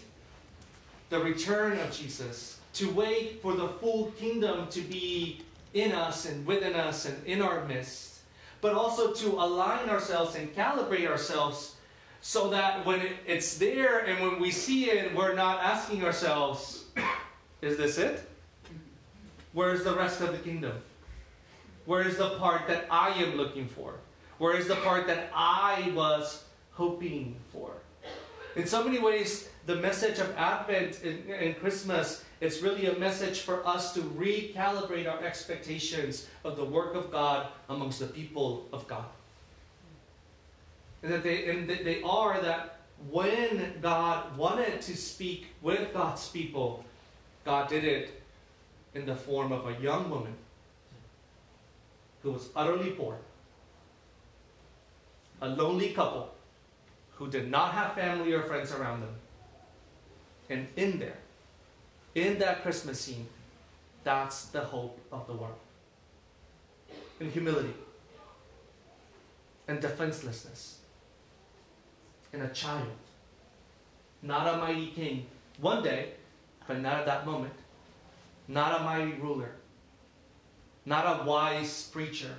the 1.11 1.19
return 1.19 1.79
of 1.79 1.93
Jesus, 1.93 2.61
to 2.75 2.91
wait 2.91 3.41
for 3.43 3.55
the 3.55 3.69
full 3.69 4.11
kingdom 4.13 4.69
to 4.69 4.81
be 4.81 5.43
in 5.75 5.93
us 5.93 6.27
and 6.27 6.47
within 6.47 6.75
us 6.75 7.07
and 7.07 7.25
in 7.27 7.43
our 7.43 7.65
midst, 7.67 8.21
but 8.61 8.75
also 8.75 9.13
to 9.13 9.29
align 9.29 9.89
ourselves 9.89 10.35
and 10.35 10.55
calibrate 10.55 11.07
ourselves 11.07 11.77
so 12.21 12.51
that 12.51 12.85
when 12.85 13.01
it's 13.27 13.57
there 13.59 14.01
and 14.01 14.21
when 14.21 14.41
we 14.41 14.51
see 14.51 14.87
it, 14.87 15.15
we're 15.15 15.35
not 15.35 15.63
asking 15.63 16.05
ourselves, 16.05 16.87
is 17.63 17.77
this 17.77 17.99
it? 17.99 18.29
Where's 19.53 19.85
the 19.85 19.95
rest 19.95 20.21
of 20.21 20.33
the 20.33 20.39
kingdom? 20.39 20.73
Where 21.85 22.03
is 22.03 22.17
the 22.17 22.31
part 22.31 22.67
that 22.67 22.87
I 22.91 23.11
am 23.23 23.37
looking 23.37 23.69
for? 23.69 23.95
Where 24.39 24.57
is 24.57 24.67
the 24.67 24.75
part 24.77 25.07
that 25.07 25.31
I 25.33 25.93
was 25.95 26.45
hoping 26.73 27.37
for? 27.53 27.76
In 28.57 28.67
so 28.67 28.83
many 28.83 28.99
ways, 28.99 29.51
the 29.67 29.77
message 29.77 30.19
of 30.19 30.35
Advent 30.35 31.03
and, 31.03 31.61
Christmas 31.61 32.25
is 32.41 32.63
really 32.63 32.87
a 32.87 32.99
message 32.99 33.41
for 33.41 33.67
us 33.67 33.93
to 33.93 34.01
recalibrate 34.01 35.07
our 35.07 35.23
expectations 35.23 36.27
of 36.43 36.57
the 36.57 36.65
work 36.65 36.95
of 36.95 37.13
God 37.13 37.49
amongst 37.69 38.01
the 38.01 38.07
people 38.07 38.67
of 38.73 38.89
God. 38.89 39.05
And 41.03 41.13
that 41.13 41.23
they, 41.23 41.51
and 41.51 41.69
that 41.69 41.85
they 41.85 42.03
are 42.03 42.41
that 42.41 42.79
when 43.11 43.75
God 43.83 44.35
wanted 44.39 44.81
to 44.81 44.97
speak 44.97 45.49
with 45.61 45.93
God's 45.93 46.27
people, 46.31 46.83
God 47.45 47.69
did 47.69 47.85
it 47.85 48.23
in 48.95 49.05
the 49.05 49.17
form 49.17 49.53
of 49.53 49.67
a 49.67 49.83
young 49.83 50.09
woman 50.09 50.33
who 52.23 52.33
was 52.33 52.49
utterly 52.57 52.93
poor, 52.93 53.19
a 55.43 55.49
lonely 55.49 55.91
couple 55.91 56.33
who 57.17 57.29
did 57.29 57.51
not 57.51 57.73
have 57.73 57.95
family 57.95 58.33
or 58.33 58.43
friends 58.43 58.73
around 58.73 59.01
them. 59.01 59.15
And 60.49 60.69
in 60.77 60.99
there, 60.99 61.19
in 62.15 62.39
that 62.39 62.63
Christmas 62.63 63.01
scene, 63.01 63.27
that's 64.05 64.47
the 64.47 64.61
hope 64.61 64.99
of 65.11 65.27
the 65.27 65.33
world. 65.33 65.59
In 67.19 67.31
humility 67.31 67.75
and 69.67 69.81
defenselessness. 69.81 70.79
In 72.33 72.43
a 72.43 72.49
child. 72.51 72.89
Not 74.23 74.55
a 74.55 74.59
mighty 74.59 74.89
king. 74.89 75.27
One 75.61 75.83
day, 75.83 76.13
but 76.69 76.81
not 76.81 77.01
at 77.01 77.07
that 77.07 77.27
moment. 77.27 77.55
Not 78.47 78.81
a 78.81 78.85
mighty 78.85 79.15
ruler 79.15 79.51
not 80.87 81.21
a 81.21 81.25
wise 81.25 81.89
preacher, 81.93 82.33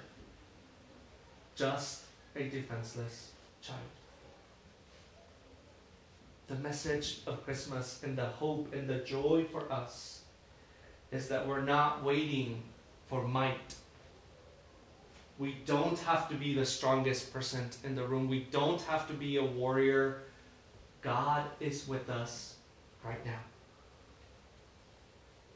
just 1.56 2.04
a 2.36 2.44
defenseless 2.44 3.32
child. 3.62 3.97
The 6.48 6.56
message 6.56 7.20
of 7.28 7.44
Christmas 7.44 8.02
and 8.04 8.18
the 8.18 8.26
hope 8.26 8.74
and 8.74 8.90
the 8.90 9.00
joy 9.00 9.46
for 9.52 9.70
us 9.72 10.22
is 11.12 11.28
that 11.28 11.46
we're 11.46 11.62
not 11.62 12.04
waiting 12.04 12.64
for 13.08 13.28
might. 13.28 13.76
We 15.38 15.58
don't 15.66 16.00
have 16.00 16.30
to 16.30 16.36
be 16.36 16.54
the 16.54 16.66
strongest 16.66 17.34
person 17.34 17.70
in 17.84 17.96
the 17.96 18.08
room. 18.08 18.30
We 18.30 18.48
don't 18.50 18.82
have 18.84 19.08
to 19.08 19.14
be 19.14 19.38
a 19.38 19.44
warrior. 19.44 20.24
God 21.02 21.44
is 21.60 21.88
with 21.88 22.10
us 22.10 22.56
right 23.04 23.24
now. 23.26 23.40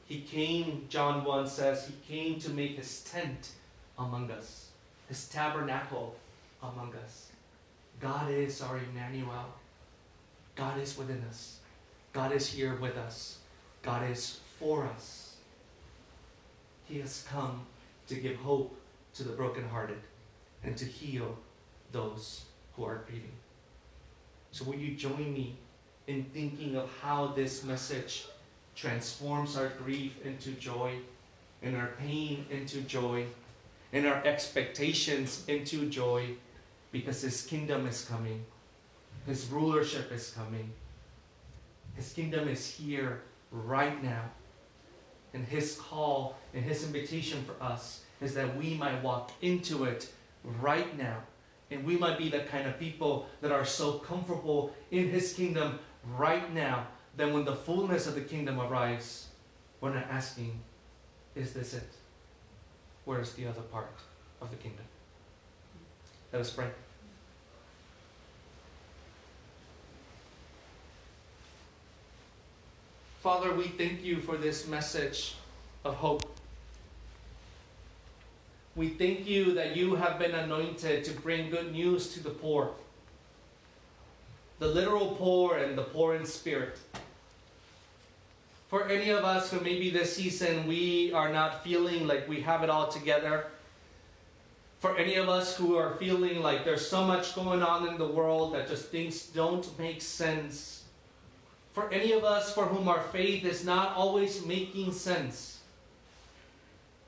He 0.05 0.21
came, 0.21 0.87
John 0.89 1.23
1 1.23 1.47
says, 1.47 1.87
He 1.87 1.93
came 2.05 2.37
to 2.41 2.49
make 2.49 2.75
His 2.75 3.01
tent 3.01 3.51
among 3.97 4.29
us, 4.29 4.71
His 5.07 5.27
tabernacle 5.29 6.15
among 6.61 6.93
us. 6.95 7.29
God 8.01 8.29
is 8.29 8.61
our 8.61 8.77
Emmanuel. 8.77 9.45
God 10.55 10.79
is 10.79 10.97
within 10.97 11.23
us. 11.29 11.57
God 12.13 12.31
is 12.33 12.47
here 12.47 12.75
with 12.75 12.97
us. 12.97 13.39
God 13.81 14.09
is 14.09 14.39
for 14.59 14.85
us. 14.85 15.35
He 16.85 16.99
has 16.99 17.25
come 17.29 17.65
to 18.07 18.15
give 18.15 18.35
hope 18.37 18.77
to 19.15 19.23
the 19.23 19.31
brokenhearted 19.31 19.99
and 20.63 20.77
to 20.77 20.85
heal 20.85 21.37
those 21.91 22.45
who 22.75 22.83
are 22.83 23.03
grieving. 23.07 23.31
So, 24.51 24.65
will 24.65 24.75
you 24.75 24.95
join 24.95 25.33
me 25.33 25.55
in 26.07 26.25
thinking 26.25 26.75
of 26.75 26.89
how 27.01 27.27
this 27.27 27.63
message 27.63 28.25
transforms 28.75 29.57
our 29.57 29.69
grief 29.69 30.13
into 30.25 30.51
joy, 30.51 30.95
and 31.61 31.75
our 31.77 31.91
pain 31.99 32.45
into 32.49 32.81
joy, 32.81 33.25
and 33.93 34.07
our 34.07 34.23
expectations 34.25 35.43
into 35.47 35.89
joy, 35.89 36.25
because 36.91 37.21
His 37.21 37.43
kingdom 37.43 37.87
is 37.87 38.05
coming, 38.05 38.43
His 39.25 39.47
rulership 39.47 40.11
is 40.11 40.31
coming, 40.31 40.71
His 41.95 42.11
kingdom 42.13 42.47
is 42.47 42.67
here 42.67 43.21
right 43.51 44.01
now. 44.03 44.23
And 45.33 45.45
His 45.45 45.75
call 45.75 46.35
and 46.53 46.63
His 46.63 46.83
invitation 46.83 47.43
for 47.43 47.61
us 47.63 48.03
is 48.21 48.33
that 48.33 48.55
we 48.57 48.73
might 48.75 49.01
walk 49.03 49.31
into 49.41 49.85
it 49.85 50.11
right 50.61 50.97
now. 50.97 51.17
And 51.69 51.85
we 51.85 51.95
might 51.97 52.17
be 52.17 52.29
the 52.29 52.41
kind 52.41 52.67
of 52.67 52.77
people 52.77 53.27
that 53.39 53.51
are 53.51 53.63
so 53.63 53.93
comfortable 53.93 54.73
in 54.91 55.09
His 55.09 55.33
kingdom 55.33 55.79
right 56.17 56.53
now 56.53 56.87
then 57.15 57.33
when 57.33 57.45
the 57.45 57.55
fullness 57.55 58.07
of 58.07 58.15
the 58.15 58.21
kingdom 58.21 58.59
arrives, 58.59 59.27
we're 59.79 59.93
not 59.93 60.07
asking, 60.09 60.59
is 61.35 61.53
this 61.53 61.73
it? 61.73 61.89
Where's 63.05 63.33
the 63.33 63.47
other 63.47 63.61
part 63.61 63.91
of 64.41 64.49
the 64.49 64.57
kingdom? 64.57 64.85
Let 66.31 66.41
us 66.41 66.51
pray. 66.51 66.67
Father, 73.21 73.53
we 73.53 73.67
thank 73.67 74.03
you 74.03 74.19
for 74.19 74.35
this 74.35 74.67
message 74.67 75.35
of 75.85 75.93
hope. 75.93 76.35
We 78.75 78.89
thank 78.89 79.27
you 79.27 79.53
that 79.53 79.75
you 79.75 79.93
have 79.93 80.17
been 80.17 80.33
anointed 80.33 81.03
to 81.03 81.11
bring 81.11 81.51
good 81.51 81.71
news 81.71 82.13
to 82.15 82.23
the 82.23 82.31
poor 82.31 82.71
the 84.57 84.67
literal 84.67 85.15
poor 85.15 85.57
and 85.57 85.77
the 85.77 85.83
poor 85.83 86.15
in 86.15 86.25
spirit. 86.25 86.77
For 88.69 88.87
any 88.87 89.09
of 89.09 89.23
us 89.23 89.51
who 89.51 89.59
maybe 89.59 89.91
this 89.91 90.15
season 90.15 90.67
we 90.67 91.13
are 91.13 91.31
not 91.31 91.63
feeling 91.63 92.07
like 92.07 92.27
we 92.27 92.41
have 92.41 92.63
it 92.63 92.71
all 92.71 92.87
together, 92.87 93.45
For 94.79 94.97
any 94.97 95.13
of 95.13 95.29
us 95.29 95.55
who 95.55 95.77
are 95.77 95.93
feeling 95.97 96.41
like 96.41 96.65
there's 96.65 96.87
so 96.87 97.05
much 97.05 97.35
going 97.35 97.61
on 97.61 97.87
in 97.87 97.99
the 97.99 98.07
world 98.07 98.55
that 98.55 98.67
just 98.67 98.87
things 98.87 99.27
don't 99.27 99.67
make 99.77 100.01
sense. 100.01 100.80
For 101.73 101.91
any 101.91 102.11
of 102.11 102.23
us 102.23 102.53
for 102.53 102.65
whom 102.65 102.87
our 102.87 103.01
faith 103.01 103.45
is 103.45 103.63
not 103.63 103.95
always 103.95 104.45
making 104.45 104.91
sense. 104.91 105.59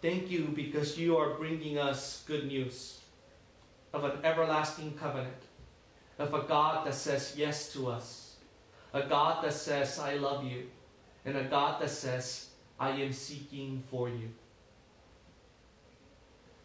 Thank 0.01 0.29
you 0.31 0.51
because 0.55 0.97
you 0.97 1.17
are 1.17 1.31
bringing 1.31 1.77
us 1.77 2.23
good 2.27 2.47
news 2.47 2.99
of 3.93 4.03
an 4.03 4.13
everlasting 4.23 4.93
covenant, 4.95 5.33
of 6.17 6.33
a 6.33 6.43
God 6.43 6.85
that 6.85 6.95
says 6.95 7.33
yes 7.37 7.71
to 7.73 7.89
us, 7.89 8.35
a 8.93 9.03
God 9.03 9.43
that 9.43 9.53
says, 9.53 9.99
I 9.99 10.15
love 10.15 10.43
you, 10.43 10.69
and 11.25 11.37
a 11.37 11.43
God 11.43 11.81
that 11.81 11.89
says, 11.89 12.49
I 12.79 12.89
am 12.89 13.13
seeking 13.13 13.83
for 13.89 14.09
you. 14.09 14.29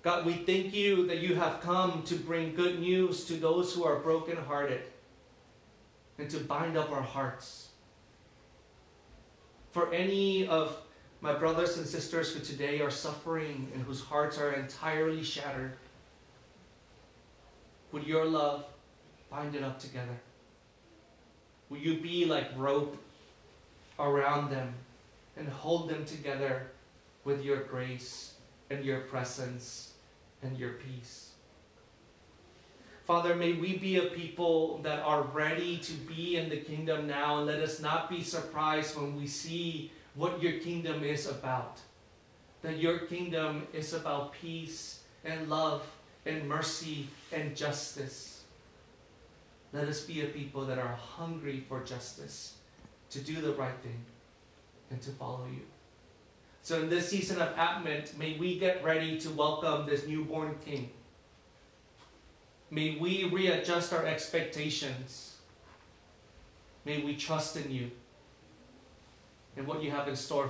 God, 0.02 0.24
we 0.24 0.32
thank 0.32 0.74
you 0.74 1.06
that 1.06 1.18
you 1.18 1.34
have 1.34 1.60
come 1.60 2.02
to 2.04 2.14
bring 2.14 2.54
good 2.54 2.80
news 2.80 3.24
to 3.26 3.34
those 3.34 3.74
who 3.74 3.84
are 3.84 3.96
brokenhearted 3.96 4.82
and 6.18 6.30
to 6.30 6.38
bind 6.38 6.76
up 6.76 6.90
our 6.90 7.02
hearts. 7.02 7.67
For 9.72 9.92
any 9.92 10.46
of 10.46 10.76
my 11.20 11.34
brothers 11.34 11.76
and 11.76 11.86
sisters 11.86 12.32
who 12.32 12.40
today 12.40 12.80
are 12.80 12.90
suffering 12.90 13.70
and 13.74 13.82
whose 13.82 14.00
hearts 14.00 14.38
are 14.38 14.52
entirely 14.52 15.22
shattered, 15.22 15.72
would 17.92 18.06
your 18.06 18.24
love 18.24 18.64
bind 19.30 19.54
it 19.54 19.62
up 19.62 19.78
together? 19.78 20.18
Will 21.68 21.78
you 21.78 22.00
be 22.00 22.24
like 22.24 22.48
rope 22.56 22.96
around 23.98 24.50
them 24.50 24.72
and 25.36 25.48
hold 25.48 25.90
them 25.90 26.04
together 26.04 26.66
with 27.24 27.44
your 27.44 27.62
grace 27.64 28.34
and 28.70 28.84
your 28.84 29.00
presence 29.00 29.92
and 30.42 30.56
your 30.56 30.72
peace? 30.74 31.27
Father, 33.08 33.34
may 33.34 33.54
we 33.54 33.78
be 33.78 33.96
a 33.96 34.02
people 34.02 34.80
that 34.82 35.00
are 35.00 35.22
ready 35.22 35.78
to 35.78 35.94
be 35.94 36.36
in 36.36 36.50
the 36.50 36.58
kingdom 36.58 37.06
now, 37.06 37.38
and 37.38 37.46
let 37.46 37.60
us 37.60 37.80
not 37.80 38.10
be 38.10 38.22
surprised 38.22 38.98
when 38.98 39.16
we 39.16 39.26
see 39.26 39.90
what 40.14 40.42
your 40.42 40.60
kingdom 40.60 41.02
is 41.02 41.26
about. 41.26 41.78
That 42.60 42.76
your 42.76 42.98
kingdom 42.98 43.66
is 43.72 43.94
about 43.94 44.34
peace 44.34 45.00
and 45.24 45.48
love 45.48 45.86
and 46.26 46.46
mercy 46.46 47.08
and 47.32 47.56
justice. 47.56 48.42
Let 49.72 49.88
us 49.88 50.02
be 50.02 50.20
a 50.20 50.26
people 50.26 50.66
that 50.66 50.78
are 50.78 50.94
hungry 50.94 51.64
for 51.66 51.82
justice, 51.82 52.56
to 53.08 53.20
do 53.20 53.40
the 53.40 53.54
right 53.54 53.78
thing, 53.82 54.04
and 54.90 55.00
to 55.00 55.12
follow 55.12 55.46
you. 55.50 55.62
So, 56.60 56.82
in 56.82 56.90
this 56.90 57.08
season 57.08 57.40
of 57.40 57.56
Advent, 57.56 58.18
may 58.18 58.36
we 58.36 58.58
get 58.58 58.84
ready 58.84 59.18
to 59.20 59.30
welcome 59.30 59.86
this 59.86 60.06
newborn 60.06 60.56
King. 60.62 60.90
May 62.70 62.96
we 62.98 63.24
readjust 63.24 63.92
our 63.92 64.04
expectations. 64.04 65.36
May 66.84 67.02
we 67.02 67.16
trust 67.16 67.56
in 67.56 67.70
you 67.70 67.90
and 69.56 69.66
what 69.66 69.82
you 69.82 69.90
have 69.90 70.08
in 70.08 70.16
store 70.16 70.46